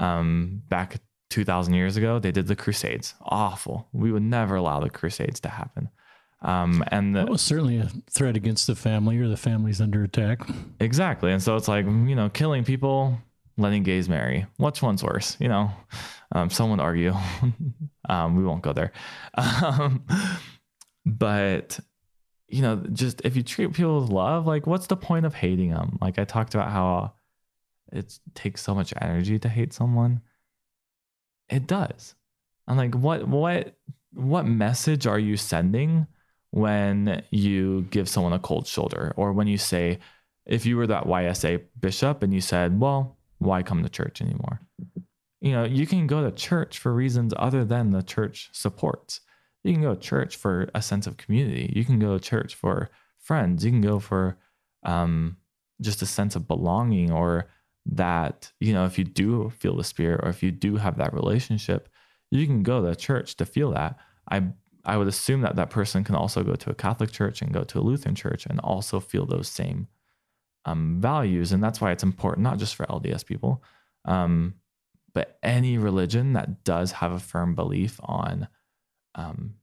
[0.00, 1.00] um, back
[1.30, 3.14] 2,000 years ago, they did the Crusades.
[3.22, 3.88] Awful.
[3.92, 5.88] We would never allow the Crusades to happen.
[6.42, 10.02] Um, and the, that was certainly a threat against the family or the family's under
[10.02, 10.40] attack.
[10.80, 11.32] Exactly.
[11.32, 13.18] And so it's like, you know, killing people,
[13.58, 14.46] letting gays marry.
[14.56, 15.36] Which one's worse?
[15.38, 15.70] You know,
[16.32, 17.14] um, someone would argue.
[18.08, 18.92] um, we won't go there.
[19.36, 20.04] Um,
[21.06, 21.78] but,
[22.50, 25.70] you know, just if you treat people with love, like, what's the point of hating
[25.70, 25.98] them?
[26.00, 27.12] Like, I talked about how
[27.92, 30.20] it takes so much energy to hate someone
[31.50, 32.14] it does.
[32.66, 33.74] I'm like, what what
[34.12, 36.06] what message are you sending
[36.50, 39.98] when you give someone a cold shoulder or when you say
[40.46, 44.60] if you were that YSA bishop and you said, "Well, why come to church anymore?"
[45.40, 49.20] You know, you can go to church for reasons other than the church supports.
[49.62, 51.72] You can go to church for a sense of community.
[51.74, 53.64] You can go to church for friends.
[53.64, 54.38] You can go for
[54.84, 55.36] um,
[55.80, 57.48] just a sense of belonging or
[57.86, 61.14] that, you know, if you do feel the spirit or if you do have that
[61.14, 61.88] relationship,
[62.30, 63.96] you can go to church to feel that.
[64.30, 64.44] I
[64.84, 67.64] I would assume that that person can also go to a Catholic church and go
[67.64, 69.88] to a Lutheran church and also feel those same
[70.64, 71.52] um, values.
[71.52, 73.62] And that's why it's important, not just for LDS people,
[74.04, 74.54] um,
[75.12, 78.48] but any religion that does have a firm belief on
[79.14, 79.54] um,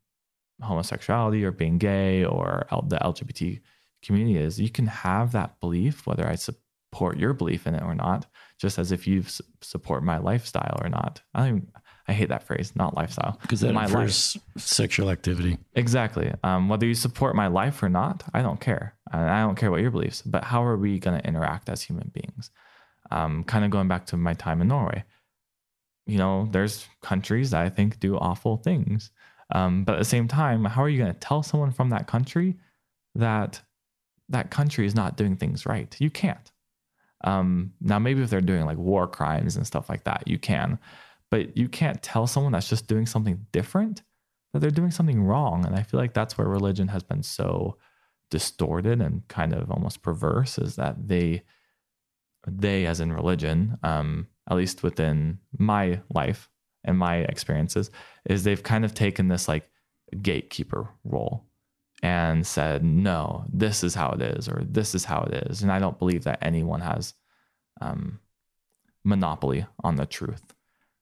[0.61, 3.59] homosexuality or being gay or L- the LGBT
[4.03, 7.95] community is, you can have that belief, whether I support your belief in it or
[7.95, 8.25] not,
[8.59, 9.23] just as if you
[9.61, 11.21] support my lifestyle or not.
[11.33, 11.67] I even,
[12.07, 14.63] I hate that phrase, not lifestyle, because that my infers life.
[14.63, 15.57] sexual activity.
[15.75, 16.33] Exactly.
[16.43, 18.95] Um, whether you support my life or not, I don't care.
[19.11, 21.81] And I don't care what your beliefs, but how are we going to interact as
[21.81, 22.49] human beings?
[23.11, 25.03] Um, kind of going back to my time in Norway.
[26.05, 29.11] You know, there's countries that I think do awful things.
[29.53, 32.07] Um, but at the same time, how are you going to tell someone from that
[32.07, 32.57] country
[33.15, 33.61] that
[34.29, 35.95] that country is not doing things right?
[35.99, 36.51] You can't.
[37.23, 40.79] Um, now, maybe if they're doing like war crimes and stuff like that, you can,
[41.31, 44.03] but you can't tell someone that's just doing something different
[44.53, 45.65] that they're doing something wrong.
[45.65, 47.77] And I feel like that's where religion has been so
[48.29, 51.43] distorted and kind of almost perverse is that they,
[52.45, 56.49] they as in religion, um, at least within my life
[56.88, 57.91] and my experiences,
[58.25, 59.69] is they've kind of taken this like
[60.21, 61.43] gatekeeper role
[62.03, 65.61] and said, no, this is how it is, or this is how it is.
[65.61, 67.13] And I don't believe that anyone has
[67.81, 68.19] um,
[69.03, 70.53] monopoly on the truth.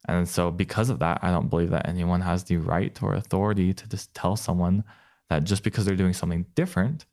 [0.08, 3.74] And so, because of that, I don't believe that anyone has the right or authority
[3.74, 4.84] to just tell someone
[5.30, 7.06] that just because they're doing something different,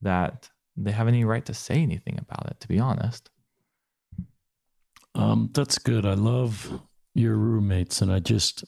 [0.00, 3.28] that they have any right to say anything about it, to be honest.
[5.14, 6.06] Um, that's good.
[6.06, 6.80] I love
[7.14, 8.64] your roommates, and I just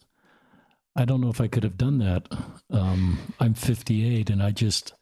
[0.95, 2.29] I don't know if I could have done that.
[2.71, 4.93] Um, I'm 58, and I just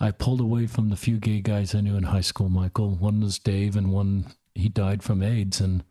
[0.00, 2.48] I pulled away from the few gay guys I knew in high school.
[2.48, 5.60] Michael, one was Dave, and one he died from AIDS.
[5.60, 5.84] And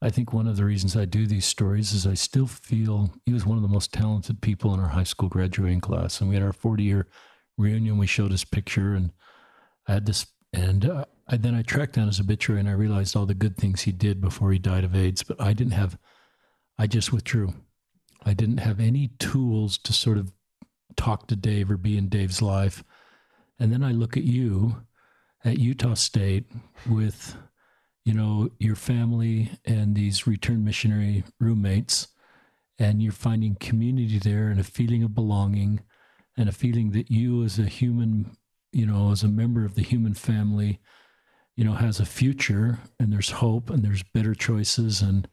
[0.00, 3.32] I think one of the reasons I do these stories is I still feel he
[3.32, 6.20] was one of the most talented people in our high school graduating class.
[6.20, 7.08] And we had our 40 year
[7.58, 7.98] reunion.
[7.98, 9.10] We showed his picture, and
[9.88, 10.26] I had this.
[10.52, 13.56] And uh, I, then I tracked down his obituary, and I realized all the good
[13.56, 15.22] things he did before he died of AIDS.
[15.22, 15.96] But I didn't have.
[16.78, 17.54] I just withdrew.
[18.24, 20.32] I didn't have any tools to sort of
[20.96, 22.82] talk to Dave or be in Dave's life.
[23.58, 24.82] And then I look at you
[25.44, 26.44] at Utah State
[26.88, 27.36] with,
[28.04, 32.08] you know, your family and these return missionary roommates.
[32.80, 35.80] and you're finding community there and a feeling of belonging
[36.36, 38.34] and a feeling that you as a human,
[38.72, 40.80] you know, as a member of the human family,
[41.56, 45.02] you know, has a future and there's hope and there's better choices.
[45.02, 45.28] And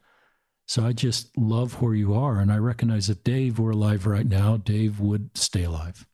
[0.65, 2.39] so I just love where you are.
[2.39, 6.05] And I recognize if Dave were alive right now, Dave would stay alive.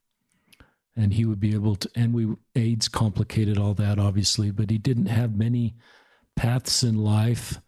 [0.96, 4.78] And he would be able to, and we, AIDS complicated all that, obviously, but he
[4.78, 5.76] didn't have many
[6.36, 7.60] paths in life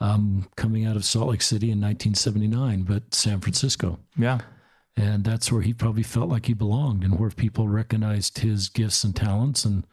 [0.00, 4.00] um, coming out of Salt Lake City in 1979, but San Francisco.
[4.16, 4.40] Yeah.
[4.96, 9.04] And that's where he probably felt like he belonged and where people recognized his gifts
[9.04, 9.64] and talents.
[9.64, 9.86] And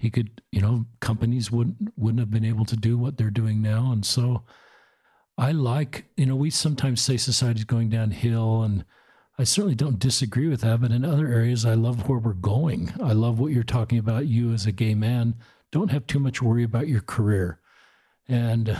[0.00, 3.60] he could, you know, companies wouldn't, wouldn't have been able to do what they're doing
[3.60, 3.92] now.
[3.92, 4.44] And so
[5.36, 8.86] I like, you know, we sometimes say society's going downhill and
[9.38, 10.80] I certainly don't disagree with that.
[10.80, 12.94] But in other areas, I love where we're going.
[13.02, 14.26] I love what you're talking about.
[14.26, 15.34] You as a gay man
[15.70, 17.60] don't have too much worry about your career.
[18.26, 18.74] And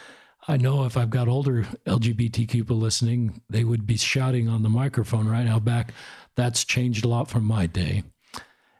[0.48, 4.68] I know if I've got older LGBTQ people listening, they would be shouting on the
[4.68, 5.94] microphone right now back.
[6.34, 8.04] That's changed a lot from my day.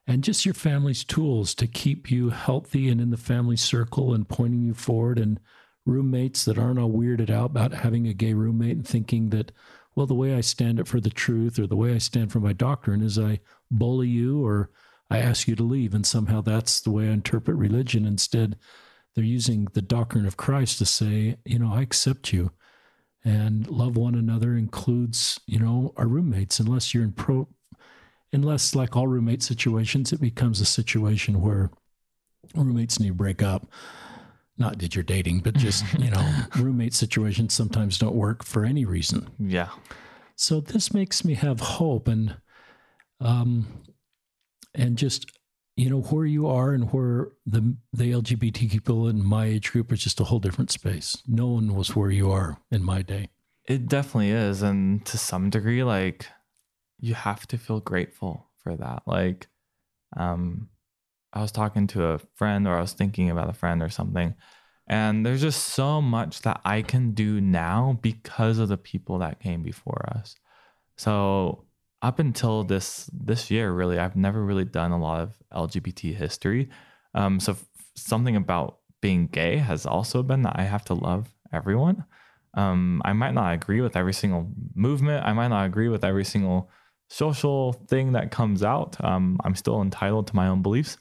[0.07, 4.29] And just your family's tools to keep you healthy and in the family circle and
[4.29, 5.41] pointing you forward, and
[5.85, 9.53] roommates that aren't all weirded out about having a gay roommate and thinking that,
[9.95, 12.41] well, the way I stand up for the truth or the way I stand for
[12.41, 13.41] my doctrine is I
[13.71, 14.71] bully you or
[15.11, 15.95] I ask you to leave.
[15.95, 18.05] And somehow that's the way I interpret religion.
[18.05, 18.57] Instead,
[19.15, 22.51] they're using the doctrine of Christ to say, you know, I accept you.
[23.25, 27.49] And love one another includes, you know, our roommates, unless you're in pro,
[28.33, 31.71] unless, like all roommate situations, it becomes a situation where
[32.55, 33.67] roommates need to break up.
[34.59, 38.85] Not that you're dating, but just, you know, roommate situations sometimes don't work for any
[38.85, 39.29] reason.
[39.39, 39.69] Yeah.
[40.35, 42.37] So this makes me have hope and,
[43.21, 43.67] um,
[44.75, 45.31] and just
[45.77, 49.93] you know where you are and where the the LGBT people in my age group
[49.93, 51.23] is just a whole different space.
[51.27, 53.29] No one was where you are in my day.
[53.69, 56.29] It definitely is, and to some degree, like
[57.01, 59.03] you have to feel grateful for that.
[59.07, 59.49] Like,
[60.17, 60.69] um,
[61.33, 64.35] I was talking to a friend, or I was thinking about a friend or something,
[64.87, 69.41] and there's just so much that I can do now because of the people that
[69.41, 70.37] came before us.
[70.97, 71.65] So
[72.03, 76.69] up until this this year, really, I've never really done a lot of LGBT history.
[77.15, 77.67] Um, so f-
[77.97, 82.05] something about being gay has also been that I have to love everyone.
[82.55, 85.27] Um, I might not agree with every single movement.
[85.27, 86.71] I might not agree with every single
[87.09, 89.03] social thing that comes out.
[89.03, 90.97] Um, I'm still entitled to my own beliefs,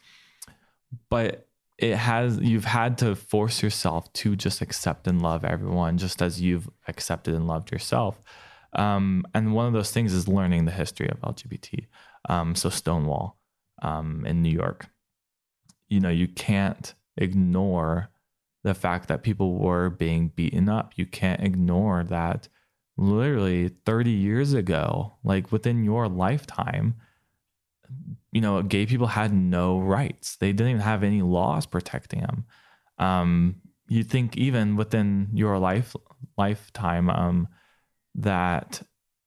[1.10, 1.48] but
[1.78, 6.42] it has you've had to force yourself to just accept and love everyone, just as
[6.42, 8.22] you've accepted and loved yourself.
[8.74, 11.88] Um, and one of those things is learning the history of LGBT.
[12.30, 13.38] Um, so Stonewall
[13.82, 14.88] um, in New York,
[15.88, 18.10] you know, you can't ignore
[18.64, 20.94] the fact that people were being beaten up.
[20.96, 22.50] You can't ignore that
[22.98, 26.96] literally 30 years ago, like within your lifetime,
[28.32, 30.38] you know, gay people had no rights.
[30.38, 32.46] They didn't even have any laws protecting them.
[32.98, 33.56] Um,
[33.88, 35.96] you think even within your life
[36.38, 37.48] lifetime, um,
[38.16, 38.82] that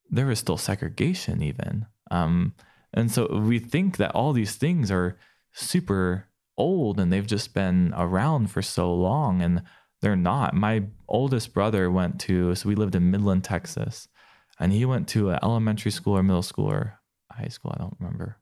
[0.09, 1.85] there is still segregation, even.
[2.11, 2.53] Um,
[2.93, 5.17] and so we think that all these things are
[5.53, 9.63] super old and they've just been around for so long, and
[10.01, 10.53] they're not.
[10.53, 14.07] My oldest brother went to, so we lived in Midland, Texas,
[14.59, 16.99] and he went to an elementary school or middle school or
[17.31, 18.37] high school, I don't remember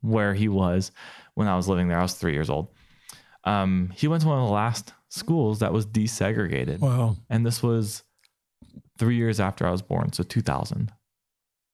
[0.00, 0.90] where he was
[1.34, 1.98] when I was living there.
[1.98, 2.68] I was three years old.
[3.44, 6.80] Um, he went to one of the last schools that was desegregated.
[6.80, 7.16] Wow.
[7.28, 8.02] And this was
[8.98, 10.92] three years after I was born, so 2000.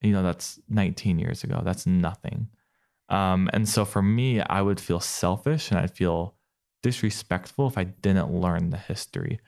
[0.02, 1.62] You know, that's 19 years ago.
[1.64, 2.48] That's nothing.
[3.08, 6.35] Um, and so for me, I would feel selfish and I'd feel
[6.86, 9.40] disrespectful if I didn't learn the history.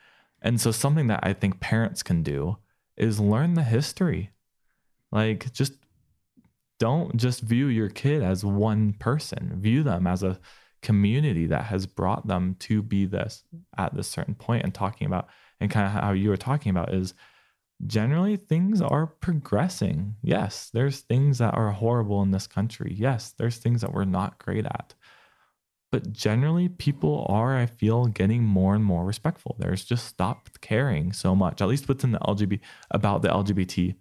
[0.42, 2.58] And so something that I think parents can do
[2.96, 4.30] is learn the history.
[5.12, 5.74] Like just
[6.80, 9.52] don't just view your kid as one person.
[9.60, 10.40] View them as a
[10.82, 13.44] community that has brought them to be this
[13.76, 15.28] at this certain point and talking about
[15.60, 17.14] and kind of how you were talking about is
[17.86, 20.16] generally things are progressing.
[20.22, 22.92] Yes, there's things that are horrible in this country.
[22.96, 24.94] Yes, there's things that we're not great at.
[25.90, 29.56] But generally, people are, I feel, getting more and more respectful.
[29.58, 32.60] There's just stopped caring so much, at least within the LGBT,
[32.90, 33.94] about the LGBT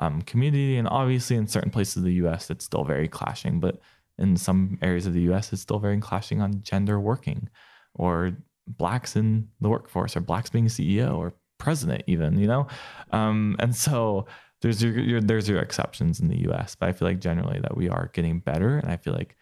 [0.00, 0.76] um, community.
[0.76, 3.58] And obviously, in certain places of the US, it's still very clashing.
[3.58, 3.80] But
[4.18, 7.48] in some areas of the US, it's still very clashing on gender working
[7.94, 8.36] or
[8.66, 12.66] blacks in the workforce or blacks being CEO or president even you know
[13.12, 14.26] um, and so
[14.62, 17.76] there's your, your, there's your exceptions in the us but i feel like generally that
[17.76, 19.36] we are getting better and i feel like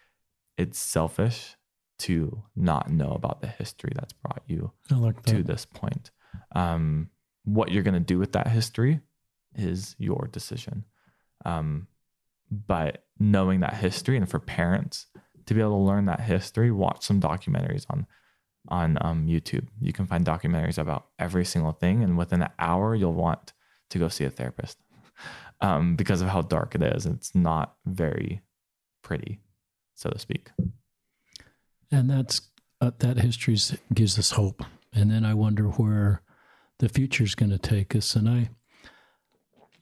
[0.59, 1.57] it's selfish
[2.01, 6.11] to not know about the history that's brought you like to this point
[6.53, 7.09] um,
[7.45, 9.01] what you're going to do with that history
[9.57, 10.85] is your decision.
[11.45, 11.87] Um,
[12.51, 15.07] but knowing that history and for parents
[15.47, 18.07] to be able to learn that history, watch some documentaries on
[18.69, 19.67] on um, YouTube.
[19.81, 23.55] You can find documentaries about every single thing, and within an hour, you'll want
[23.89, 24.77] to go see a therapist
[25.63, 27.07] um, because of how dark it is.
[27.07, 28.43] It's not very
[29.03, 29.41] pretty,
[29.95, 30.51] so to speak.
[31.91, 32.43] And that's
[32.81, 33.57] uh, that history
[33.93, 34.65] gives us hope.
[34.93, 36.23] And then I wonder where
[36.79, 38.15] the future is going to take us.
[38.17, 38.51] And I,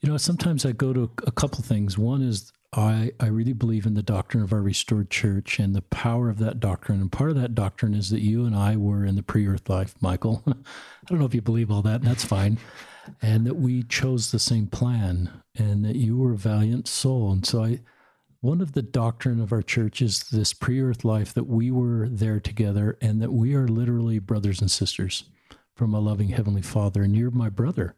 [0.01, 1.97] you know, sometimes I go to a couple things.
[1.97, 5.83] One is I, I really believe in the doctrine of our restored church and the
[5.83, 7.01] power of that doctrine.
[7.01, 9.71] And part of that doctrine is that you and I were in the pre earth
[9.71, 10.43] life, Michael.
[10.47, 10.53] I
[11.07, 12.59] don't know if you believe all that, and that's fine.
[13.23, 17.33] And that we chose the same plan and that you were a valiant soul.
[17.33, 17.81] And so I,
[18.41, 22.09] one of the doctrine of our church is this pre earth life that we were
[22.09, 25.25] there together and that we are literally brothers and sisters
[25.75, 27.03] from a loving Heavenly Father.
[27.03, 27.97] And you're my brother.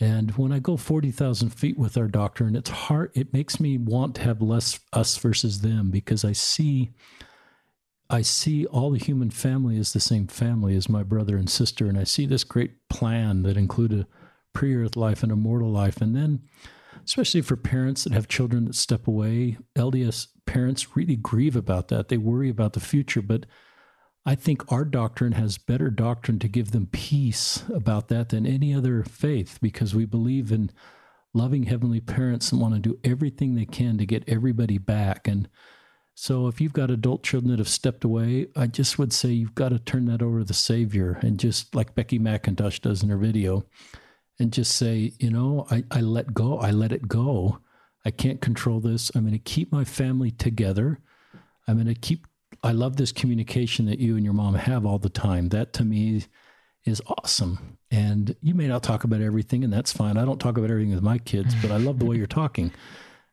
[0.00, 4.16] And when I go 40,000 feet with our doctrine, it's hard, it makes me want
[4.16, 6.90] to have less us versus them because I see.
[8.10, 11.86] I see all the human family as the same family as my brother and sister,
[11.86, 14.06] and I see this great plan that included
[14.52, 16.42] pre-earth life and a mortal life, and then,
[17.04, 22.08] especially for parents that have children that step away, LDS parents really grieve about that.
[22.08, 23.46] They worry about the future, but
[24.26, 28.74] I think our doctrine has better doctrine to give them peace about that than any
[28.74, 30.70] other faith because we believe in
[31.34, 35.28] loving heavenly parents and want to do everything they can to get everybody back.
[35.28, 35.48] And
[36.14, 39.54] so if you've got adult children that have stepped away, I just would say you've
[39.54, 43.10] got to turn that over to the Savior and just like Becky Mackintosh does in
[43.10, 43.66] her video
[44.38, 47.60] and just say, you know, I, I let go, I let it go.
[48.04, 49.10] I can't control this.
[49.14, 51.00] I'm going to keep my family together.
[51.66, 52.26] I'm going to keep
[52.62, 55.48] I love this communication that you and your mom have all the time.
[55.48, 56.22] That to me
[56.84, 57.78] is awesome.
[57.90, 60.16] And you may not talk about everything, and that's fine.
[60.16, 62.72] I don't talk about everything with my kids, but I love the way you're talking.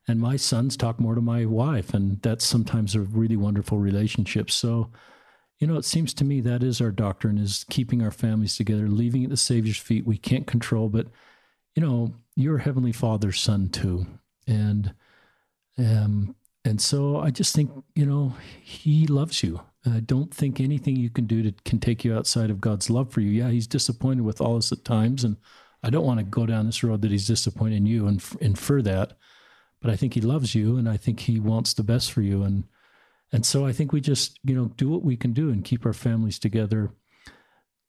[0.08, 4.50] And my sons talk more to my wife, and that's sometimes a really wonderful relationship.
[4.50, 4.90] So,
[5.62, 8.88] you know, it seems to me that is our doctrine: is keeping our families together,
[8.88, 10.04] leaving at the Savior's feet.
[10.04, 11.06] We can't control, but
[11.76, 14.04] you know, you're Heavenly Father's son too,
[14.48, 14.92] and
[15.78, 16.34] um,
[16.64, 19.60] and so I just think, you know, he loves you.
[19.86, 23.12] I don't think anything you can do to, can take you outside of God's love
[23.12, 23.30] for you.
[23.30, 25.22] Yeah, he's disappointed with all us at times.
[25.22, 25.36] And
[25.82, 28.82] I don't want to go down this road that he's disappointed in you and infer
[28.82, 29.14] that.
[29.80, 32.42] But I think he loves you and I think he wants the best for you.
[32.44, 32.64] And,
[33.32, 35.86] and so I think we just, you know, do what we can do and keep
[35.86, 36.90] our families together.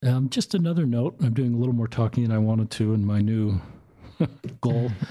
[0.01, 3.05] Um, just another note I'm doing a little more talking than I wanted to in
[3.05, 3.61] my new
[4.61, 4.91] goal.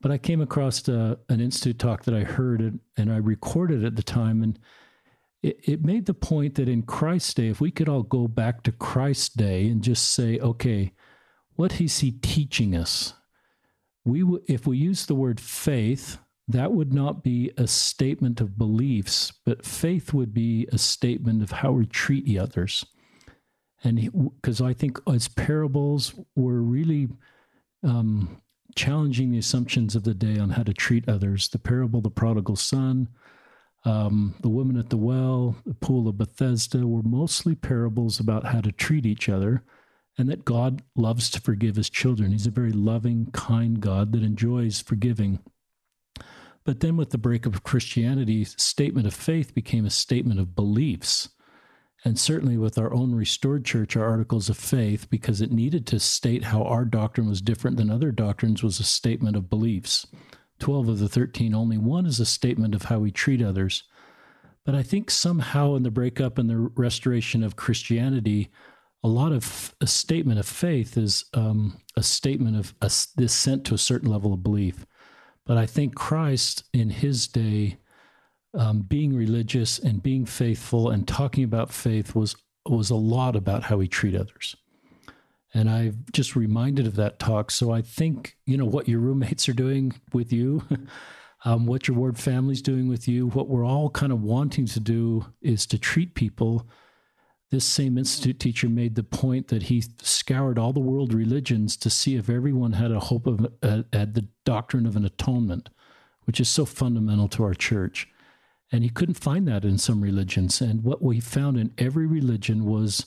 [0.00, 3.16] But I came across a, uh, an institute talk that I heard and, and I
[3.16, 4.58] recorded at the time, and
[5.42, 8.62] it, it made the point that in Christ's day, if we could all go back
[8.64, 10.92] to Christ's day and just say, okay,
[11.54, 13.14] what is he teaching us?
[14.04, 16.18] We, w- if we use the word faith,
[16.48, 21.50] that would not be a statement of beliefs, but faith would be a statement of
[21.50, 22.84] how we treat the others.
[23.82, 27.08] And because I think as parables were really
[27.82, 28.40] um,
[28.74, 31.48] challenging the assumptions of the day on how to treat others.
[31.48, 33.08] The parable the prodigal son,
[33.84, 38.60] um, the woman at the well, the pool of Bethesda were mostly parables about how
[38.60, 39.62] to treat each other
[40.16, 42.32] and that God loves to forgive his children.
[42.32, 45.40] He's a very loving, kind God that enjoys forgiving.
[46.64, 51.28] But then, with the breakup of Christianity, statement of faith became a statement of beliefs.
[52.04, 56.00] And certainly with our own restored church, our articles of faith, because it needed to
[56.00, 60.06] state how our doctrine was different than other doctrines, was a statement of beliefs.
[60.58, 63.84] 12 of the 13, only one is a statement of how we treat others.
[64.64, 68.50] But I think somehow in the breakup and the restoration of Christianity,
[69.02, 73.74] a lot of a statement of faith is um, a statement of a, assent to
[73.74, 74.86] a certain level of belief.
[75.46, 77.78] But I think Christ in his day
[78.54, 82.36] um, being religious and being faithful and talking about faith was
[82.66, 84.56] was a lot about how we treat others.
[85.52, 87.50] And I've just reminded of that talk.
[87.50, 90.62] So I think, you know, what your roommates are doing with you,
[91.44, 94.80] um, what your ward family's doing with you, what we're all kind of wanting to
[94.80, 96.66] do is to treat people.
[97.54, 101.88] This same institute teacher made the point that he scoured all the world religions to
[101.88, 105.68] see if everyone had a hope of uh, had the doctrine of an atonement,
[106.24, 108.08] which is so fundamental to our church.
[108.72, 110.60] And he couldn't find that in some religions.
[110.60, 113.06] And what we found in every religion was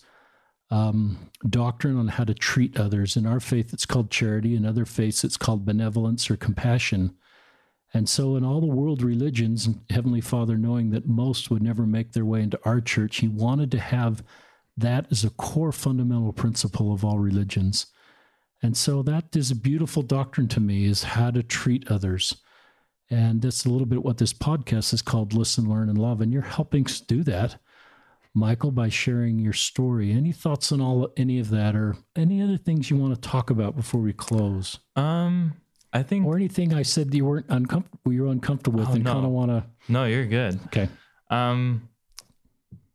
[0.72, 3.18] um, doctrine on how to treat others.
[3.18, 4.56] In our faith, it's called charity.
[4.56, 7.14] In other faiths, it's called benevolence or compassion.
[7.94, 12.12] And so, in all the world religions, Heavenly Father, knowing that most would never make
[12.12, 14.24] their way into our church, He wanted to have
[14.76, 17.88] that as a core fundamental principle of all religions.
[18.62, 22.36] And so that is a beautiful doctrine to me is how to treat others.
[23.10, 26.22] And that's a little bit what this podcast is called Listen, Learn, and Love.
[26.22, 27.60] And you're helping us do that,
[28.34, 30.12] Michael, by sharing your story.
[30.12, 33.50] Any thoughts on all any of that or any other things you want to talk
[33.50, 34.80] about before we close?
[34.96, 35.54] Um,
[35.94, 38.94] I think Or anything I said that you weren't uncomfortable you were uncomfortable with Oh,
[38.94, 39.14] and no.
[39.14, 40.60] kind of want to no, you're good.
[40.68, 40.90] Okay.
[41.30, 41.88] Um,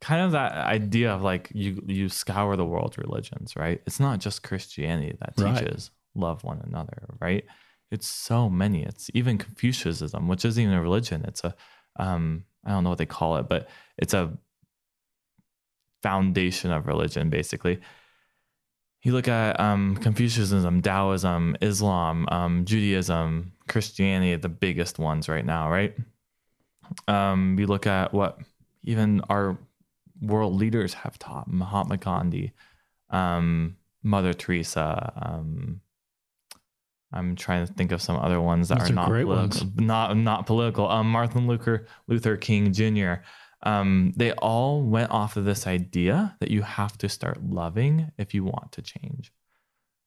[0.00, 3.80] kind of that idea of like you you scour the world's religions, right?
[3.86, 5.56] It's not just Christianity that Right.
[5.56, 7.44] teaches love one another, right?
[7.90, 8.82] It's so many.
[8.82, 11.24] It's even Confucianism, which isn't even a religion.
[11.26, 11.54] It's a
[11.96, 13.68] um, I don't know what they call it, but
[13.98, 14.36] it's a
[16.02, 17.80] foundation of religion, basically.
[19.02, 25.68] You look at um, Confucianism, Taoism, Islam, um, Judaism, Christianity, the biggest ones right now,
[25.70, 25.94] right?
[27.08, 28.38] Um, we look at what
[28.84, 29.58] even our
[30.20, 32.52] world leaders have taught Mahatma Gandhi,
[33.10, 35.12] um, Mother Teresa.
[35.16, 35.80] Um,
[37.12, 39.66] I'm trying to think of some other ones that Those are are not great political,
[39.66, 39.80] ones.
[39.80, 40.88] not not political.
[40.88, 43.14] Um, Martin Luther Luther King Jr.
[43.62, 48.34] Um, they all went off of this idea that you have to start loving if
[48.34, 49.32] you want to change,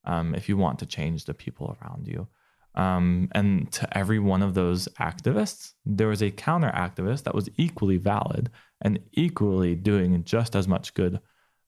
[0.06, 2.28] um, if you want to change the people around you.
[2.76, 7.50] Um, and to every one of those activists, there was a counter activist that was
[7.58, 8.52] equally valid
[8.82, 11.22] and equally doing just as much good.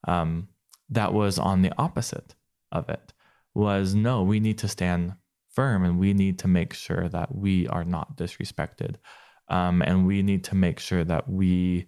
[0.06, 0.50] Um,
[0.90, 2.36] that was on the opposite
[2.72, 3.14] of it
[3.54, 5.14] was no, we need to stand
[5.50, 8.96] firm and we need to make sure that we are not disrespected.
[9.50, 11.88] Um, and we need to make sure that we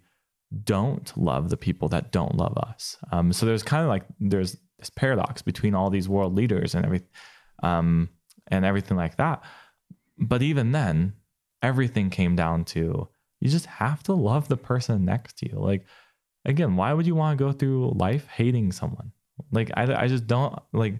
[0.64, 2.96] don't love the people that don't love us.
[3.12, 6.84] Um, so there's kind of like there's this paradox between all these world leaders and
[6.84, 7.02] every
[7.62, 8.08] um,
[8.48, 9.42] and everything like that.
[10.18, 11.14] But even then,
[11.62, 13.08] everything came down to
[13.40, 15.58] you just have to love the person next to you.
[15.58, 15.86] Like
[16.44, 19.12] again, why would you want to go through life hating someone?
[19.50, 20.94] Like I, I just don't like.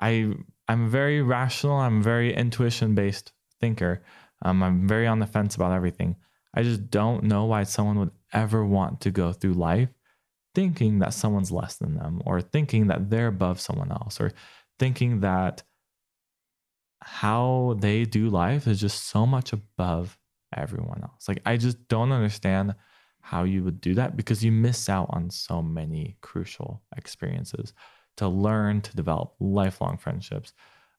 [0.00, 0.32] I
[0.68, 1.76] I'm very rational.
[1.76, 4.02] I'm very intuition based thinker.
[4.42, 6.16] Um, I'm very on the fence about everything.
[6.54, 9.88] I just don't know why someone would ever want to go through life
[10.54, 14.32] thinking that someone's less than them or thinking that they're above someone else or
[14.78, 15.62] thinking that
[17.02, 20.18] how they do life is just so much above
[20.56, 21.28] everyone else.
[21.28, 22.74] Like, I just don't understand
[23.20, 27.74] how you would do that because you miss out on so many crucial experiences
[28.16, 30.54] to learn to develop lifelong friendships.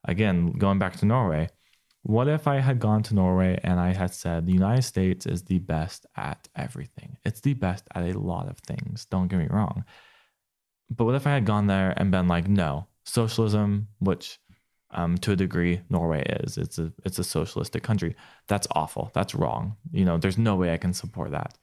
[0.05, 1.49] Again, going back to Norway,
[2.07, 5.43] what if I had gone to Norway and I had said the United States is
[5.43, 7.17] the best at everything?
[7.25, 9.03] It's the best at a lot of things.
[9.05, 9.83] Don't get me wrong.
[10.89, 14.39] But what if I had gone there and been like, no, socialism, which
[14.91, 18.15] um, to a degree Norway is, it's a it's a socialistic country.
[18.47, 19.11] That's awful.
[19.13, 19.75] That's wrong.
[19.91, 21.57] You know, there's no way I can support that.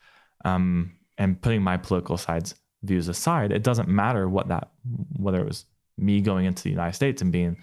[0.45, 4.73] Um, and putting my political sides views aside, it doesn't matter what that
[5.17, 5.65] whether it was
[5.97, 7.57] me going into the United States and being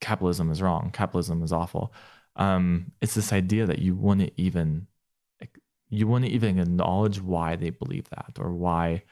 [0.00, 1.92] capitalism is wrong, capitalism is awful.
[2.36, 4.86] Um, it's this idea that you wouldn't even
[5.88, 9.02] you wouldn't even acknowledge why they believe that or why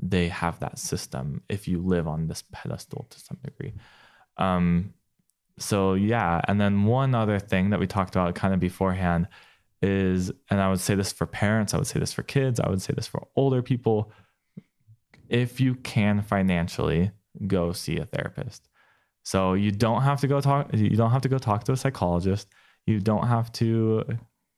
[0.00, 3.72] they have that system if you live on this pedestal to some degree.
[4.36, 4.92] Um,
[5.58, 9.26] so yeah, and then one other thing that we talked about kind of beforehand
[9.82, 12.68] is, and I would say this for parents, I would say this for kids, I
[12.68, 14.12] would say this for older people.
[15.28, 17.10] If you can financially
[17.46, 18.68] go see a therapist.
[19.28, 21.76] So you don't have to go talk you don't have to go talk to a
[21.76, 22.48] psychologist.
[22.86, 24.04] You don't have to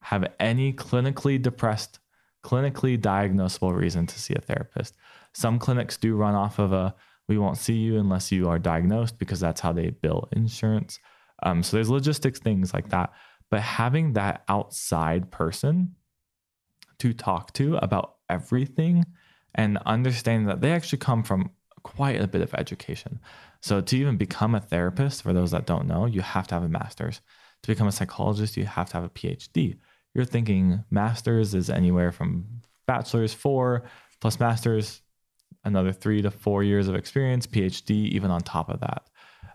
[0.01, 1.99] have any clinically depressed,
[2.45, 4.95] clinically diagnosable reason to see a therapist.
[5.32, 6.95] Some clinics do run off of a
[7.27, 11.01] we won't see you unless you are diagnosed because that's how they bill insurance.
[11.43, 13.12] Um, so there's logistics things like that.
[13.51, 15.97] But having that outside person
[17.01, 19.05] to talk to about everything
[19.53, 21.51] and understanding that they actually come from
[21.82, 23.19] quite a bit of education.
[23.62, 26.65] So to even become a therapist, for those that don't know, you have to have
[26.65, 27.20] a master's.
[27.62, 29.77] To become a psychologist, you have to have a PhD.
[30.15, 33.85] You're thinking master's is anywhere from bachelor's four
[34.20, 35.03] plus master's,
[35.65, 39.09] another three to four years of experience, PhD, even on top of that.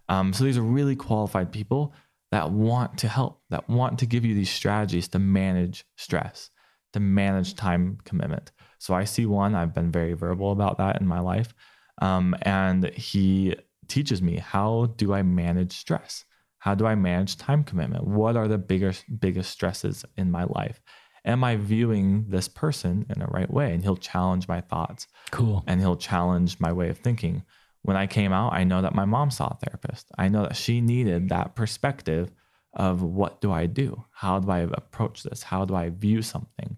[0.08, 1.94] Um, so these are really qualified people
[2.32, 6.50] that want to help, that want to give you these strategies to manage stress,
[6.94, 8.52] to manage time commitment.
[8.78, 11.54] So I see one, I've been very verbal about that in my life.
[12.02, 13.56] Um, and he
[13.88, 16.26] teaches me how do I manage stress?
[16.60, 18.06] How do I manage time commitment?
[18.08, 20.82] What are the biggest biggest stresses in my life?
[21.24, 23.74] Am I viewing this person in the right way?
[23.74, 25.64] And he'll challenge my thoughts Cool.
[25.68, 27.44] and he'll challenge my way of thinking.
[27.82, 30.10] When I came out, I know that my mom saw a therapist.
[30.18, 32.32] I know that she needed that perspective
[32.74, 34.04] of what do I do?
[34.12, 35.44] How do I approach this?
[35.44, 36.78] How do I view something?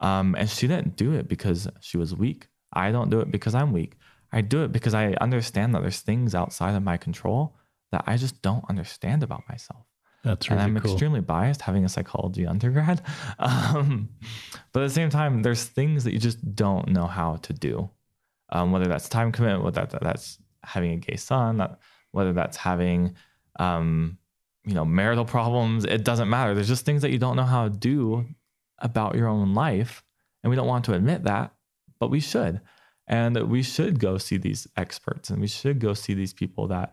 [0.00, 2.48] Um, and she didn't do it because she was weak.
[2.72, 3.96] I don't do it because I'm weak.
[4.32, 7.56] I do it because I understand that there's things outside of my control
[7.92, 9.84] that I just don't understand about myself.
[10.24, 10.92] That's really and I'm cool.
[10.92, 13.02] extremely biased having a psychology undergrad.
[13.38, 14.08] Um,
[14.72, 17.90] but at the same time, there's things that you just don't know how to do.
[18.50, 21.78] Um, whether that's time commitment, whether that, that's having a gay son, that,
[22.10, 23.14] whether that's having,
[23.60, 24.18] um,
[24.64, 26.54] you know, marital problems, it doesn't matter.
[26.54, 28.26] There's just things that you don't know how to do
[28.78, 30.02] about your own life.
[30.42, 31.52] And we don't want to admit that,
[31.98, 32.60] but we should.
[33.08, 36.92] And we should go see these experts and we should go see these people that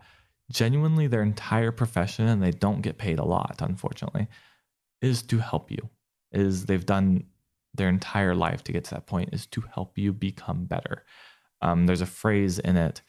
[0.50, 4.28] genuinely their entire profession and they don't get paid a lot unfortunately
[5.02, 5.90] is to help you
[6.32, 7.24] is they've done
[7.74, 11.04] their entire life to get to that point is to help you become better.
[11.60, 13.02] Um, there's a phrase in it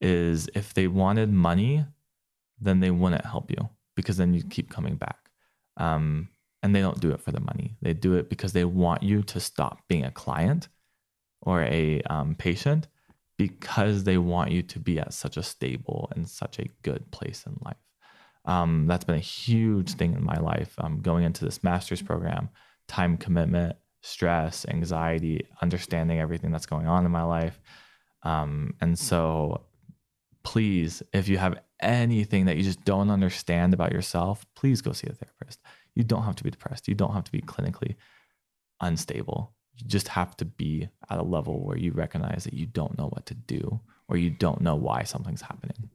[0.00, 1.84] is if they wanted money
[2.60, 5.30] then they wouldn't help you because then you keep coming back.
[5.76, 6.28] Um,
[6.62, 7.76] and they don't do it for the money.
[7.82, 10.68] They do it because they want you to stop being a client
[11.44, 12.88] or a um, patient
[13.36, 17.44] because they want you to be at such a stable and such a good place
[17.46, 17.76] in life.
[18.44, 20.74] Um, that's been a huge thing in my life.
[20.78, 22.50] Um, going into this master's program,
[22.88, 27.58] time commitment, stress, anxiety, understanding everything that's going on in my life.
[28.22, 29.62] Um, and so,
[30.42, 35.08] please, if you have anything that you just don't understand about yourself, please go see
[35.08, 35.60] a therapist.
[35.94, 36.86] You don't have to be depressed.
[36.86, 37.96] You don't have to be clinically
[38.80, 42.98] unstable you just have to be at a level where you recognize that you don't
[42.98, 45.90] know what to do or you don't know why something's happening.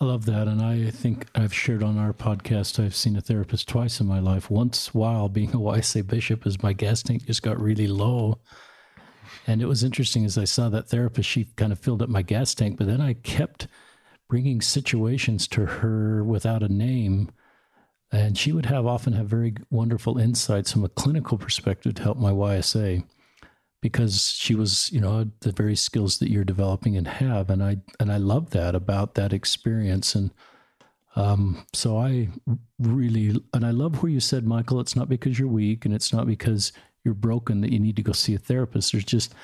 [0.00, 0.48] I love that.
[0.48, 4.18] And I think I've shared on our podcast, I've seen a therapist twice in my
[4.18, 4.50] life.
[4.50, 8.40] Once while being a YSA bishop, as my gas tank just got really low.
[9.46, 12.22] And it was interesting as I saw that therapist, she kind of filled up my
[12.22, 13.68] gas tank, but then I kept
[14.28, 17.30] bringing situations to her without a name
[18.12, 22.18] and she would have often have very wonderful insights from a clinical perspective to help
[22.18, 23.02] my YSA
[23.80, 27.48] because she was, you know, the very skills that you're developing and have.
[27.48, 30.14] And I, and I love that about that experience.
[30.14, 30.30] And,
[31.16, 32.28] um, so I
[32.78, 36.12] really, and I love where you said, Michael, it's not because you're weak and it's
[36.12, 36.72] not because
[37.04, 38.92] you're broken that you need to go see a therapist.
[38.92, 39.34] There's just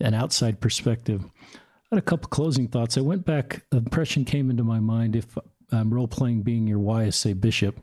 [0.00, 1.24] an outside perspective.
[1.26, 2.96] I had a couple closing thoughts.
[2.96, 5.36] I went back, the impression came into my mind if
[5.72, 7.80] I'm role playing being your YSA bishop,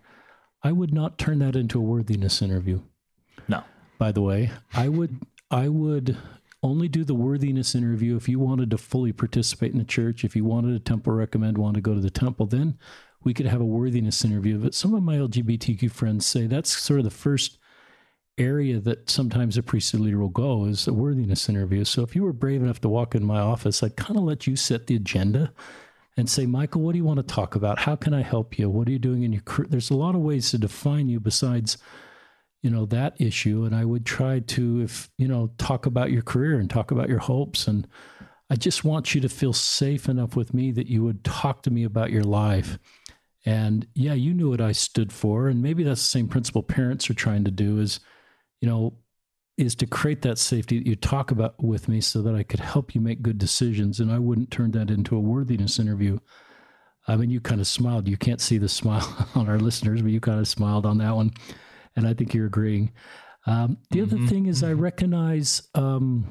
[0.63, 2.81] I would not turn that into a worthiness interview.
[3.47, 3.63] No.
[3.97, 5.19] By the way, I would
[5.51, 6.17] I would
[6.63, 10.35] only do the worthiness interview if you wanted to fully participate in the church, if
[10.35, 12.77] you wanted a temple recommend, want to go to the temple, then
[13.23, 14.57] we could have a worthiness interview.
[14.57, 17.59] But some of my LGBTQ friends say that's sort of the first
[18.37, 21.83] area that sometimes a priesthood leader will go is a worthiness interview.
[21.83, 24.47] So if you were brave enough to walk in my office, I'd kind of let
[24.47, 25.51] you set the agenda
[26.15, 27.79] and say, Michael, what do you want to talk about?
[27.79, 28.69] How can I help you?
[28.69, 29.67] What are you doing in your career?
[29.69, 31.77] There's a lot of ways to define you besides,
[32.61, 33.63] you know, that issue.
[33.63, 37.09] And I would try to, if, you know, talk about your career and talk about
[37.09, 37.67] your hopes.
[37.67, 37.87] And
[38.49, 41.71] I just want you to feel safe enough with me that you would talk to
[41.71, 42.77] me about your life.
[43.45, 45.47] And yeah, you knew what I stood for.
[45.47, 47.99] And maybe that's the same principle parents are trying to do is,
[48.61, 48.93] you know,
[49.57, 52.59] is to create that safety that you talk about with me so that I could
[52.59, 53.99] help you make good decisions.
[53.99, 56.17] And I wouldn't turn that into a worthiness interview.
[57.07, 58.07] I mean, you kind of smiled.
[58.07, 61.15] You can't see the smile on our listeners, but you kind of smiled on that
[61.15, 61.31] one.
[61.95, 62.91] And I think you're agreeing.
[63.45, 64.15] Um, the mm-hmm.
[64.15, 64.81] other thing is, I mm-hmm.
[64.81, 66.27] recognize um,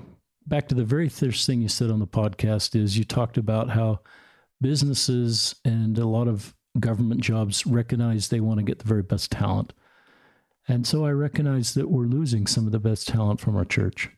[0.46, 3.70] back to the very first thing you said on the podcast is you talked about
[3.70, 4.00] how
[4.60, 9.30] businesses and a lot of government jobs recognize they want to get the very best
[9.30, 9.72] talent.
[10.68, 14.10] And so I recognize that we're losing some of the best talent from our church.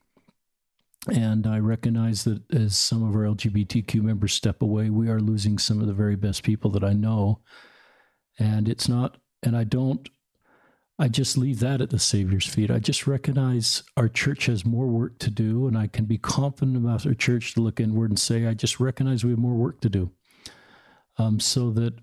[1.12, 5.58] And I recognize that as some of our LGBTQ members step away, we are losing
[5.58, 7.40] some of the very best people that I know.
[8.38, 10.08] And it's not, and I don't,
[10.98, 12.70] I just leave that at the Savior's feet.
[12.70, 16.76] I just recognize our church has more work to do, and I can be confident
[16.76, 19.80] about our church to look inward and say, I just recognize we have more work
[19.80, 20.12] to do.
[21.18, 21.94] Um, so that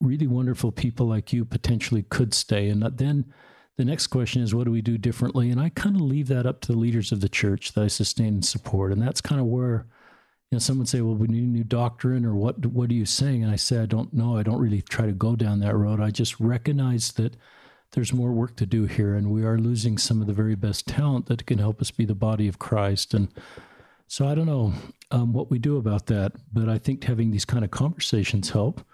[0.00, 2.68] really wonderful people like you potentially could stay.
[2.68, 3.32] And then,
[3.80, 5.50] the next question is, what do we do differently?
[5.50, 7.86] And I kind of leave that up to the leaders of the church that I
[7.86, 8.92] sustain and support.
[8.92, 9.86] And that's kind of where,
[10.50, 13.06] you know, someone say, well, we need a new doctrine or what, what are you
[13.06, 13.42] saying?
[13.42, 14.36] And I say, I don't know.
[14.36, 15.98] I don't really try to go down that road.
[15.98, 17.36] I just recognize that
[17.92, 19.14] there's more work to do here.
[19.14, 22.04] And we are losing some of the very best talent that can help us be
[22.04, 23.14] the body of Christ.
[23.14, 23.28] And
[24.08, 24.74] so I don't know
[25.10, 28.84] um, what we do about that, but I think having these kind of conversations help.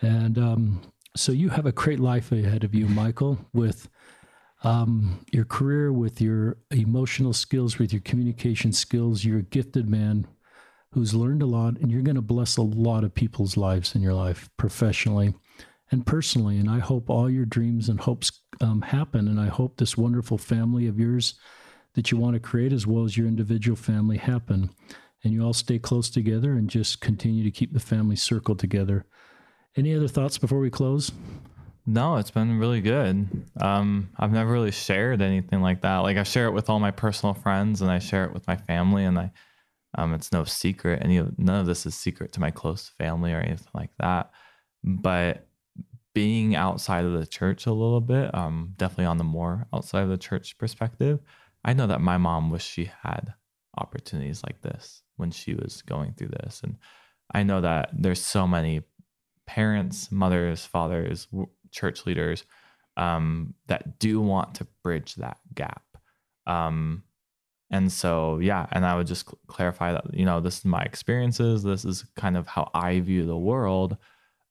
[0.00, 0.80] And um,
[1.16, 3.88] so you have a great life ahead of you, Michael, with
[4.62, 9.24] um, your career, with your emotional skills, with your communication skills.
[9.24, 10.26] You're a gifted man
[10.92, 14.02] who's learned a lot, and you're going to bless a lot of people's lives in
[14.02, 15.34] your life, professionally
[15.90, 16.58] and personally.
[16.58, 19.28] And I hope all your dreams and hopes um, happen.
[19.28, 21.34] And I hope this wonderful family of yours
[21.94, 24.70] that you want to create, as well as your individual family, happen.
[25.22, 29.04] And you all stay close together and just continue to keep the family circle together.
[29.76, 31.12] Any other thoughts before we close?
[31.84, 33.28] No, it's been really good.
[33.60, 35.98] Um, I've never really shared anything like that.
[35.98, 38.56] Like I share it with all my personal friends, and I share it with my
[38.56, 39.32] family, and I,
[39.96, 41.02] um, it's no secret.
[41.04, 44.30] Any of none of this is secret to my close family or anything like that.
[44.84, 45.48] But
[46.14, 50.08] being outside of the church a little bit, um, definitely on the more outside of
[50.08, 51.18] the church perspective,
[51.64, 53.34] I know that my mom wished she had
[53.76, 56.76] opportunities like this when she was going through this, and
[57.34, 58.82] I know that there's so many
[59.46, 61.26] parents, mothers, fathers,
[61.72, 62.44] church leaders
[62.96, 65.82] um, that do want to bridge that gap.
[66.46, 67.02] Um,
[67.70, 70.82] and so, yeah, and I would just cl- clarify that, you know, this is my
[70.82, 71.62] experiences.
[71.62, 73.96] This is kind of how I view the world.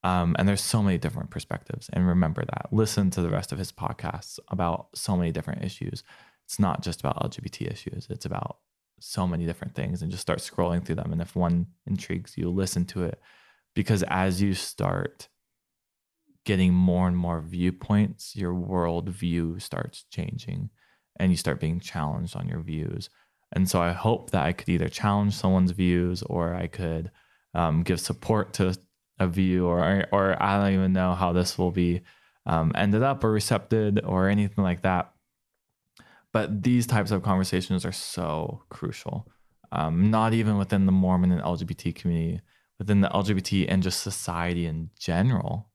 [0.04, 1.88] Um, and there's so many different perspectives.
[1.94, 2.70] And remember that.
[2.72, 6.04] Listen to the rest of his podcasts about so many different issues.
[6.46, 8.58] It's not just about LGBT issues, it's about
[9.00, 11.12] so many different things and just start scrolling through them.
[11.12, 13.22] And if one intrigues you, listen to it.
[13.76, 15.30] Because as you start
[16.46, 20.70] getting more and more viewpoints, your worldview starts changing
[21.18, 23.10] and you start being challenged on your views.
[23.52, 27.12] And so I hope that I could either challenge someone's views or I could
[27.54, 28.76] um, give support to
[29.20, 32.02] a view or, or I don't even know how this will be
[32.46, 35.14] um, ended up or recepted or anything like that.
[36.34, 39.28] But these types of conversations are so crucial,
[39.72, 42.42] um, not even within the Mormon and LGBT community,
[42.80, 45.71] within the LGBT and just society in general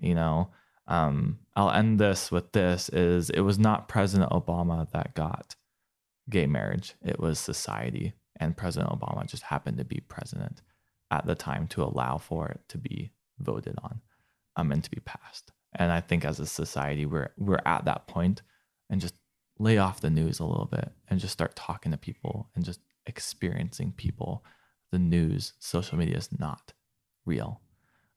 [0.00, 0.50] you know?
[0.86, 5.54] Um, i'll end this with this is it was not president obama that got
[6.28, 6.94] gay marriage.
[7.04, 8.14] It was society.
[8.38, 10.62] And president obama just happened to be president
[11.10, 14.00] at the time to allow for it to be voted on
[14.56, 15.52] um, and to be passed.
[15.74, 18.42] And i think as a society we're we're at that point
[18.88, 19.14] and just
[19.58, 22.80] lay off the news a little bit and just start talking to people and just
[23.06, 24.44] experiencing people.
[24.90, 26.72] The news social media is not
[27.26, 27.60] real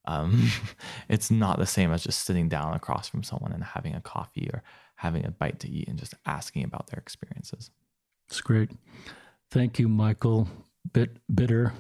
[0.06, 0.50] um,
[1.10, 4.50] it's not the same as just sitting down across from someone and having a coffee
[4.54, 4.64] or
[4.96, 7.70] having a bite to eat and just asking about their experiences.
[8.28, 8.72] It's great.
[9.52, 10.48] Thank you, Michael
[10.92, 11.74] Bit Bitter,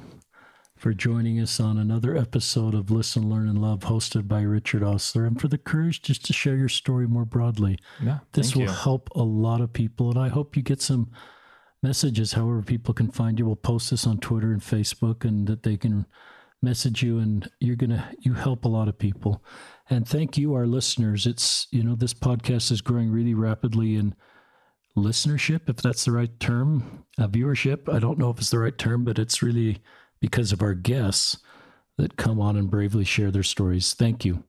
[0.77, 5.25] for joining us on another episode of Listen, Learn, and Love, hosted by Richard Ostler,
[5.25, 7.79] and for the courage just to share your story more broadly.
[8.01, 8.69] Yeah, this will you.
[8.69, 11.09] help a lot of people, and I hope you get some
[11.81, 12.33] messages.
[12.33, 13.45] However, people can find you.
[13.45, 16.05] We'll post this on Twitter and Facebook, and that they can
[16.63, 19.43] message you and you're to you help a lot of people.
[19.89, 21.27] And thank you our listeners.
[21.27, 24.15] It's you know this podcast is growing really rapidly in
[24.97, 27.93] listenership if that's the right term uh, viewership.
[27.93, 29.81] I don't know if it's the right term but it's really
[30.19, 31.37] because of our guests
[31.97, 33.93] that come on and bravely share their stories.
[33.93, 34.43] Thank you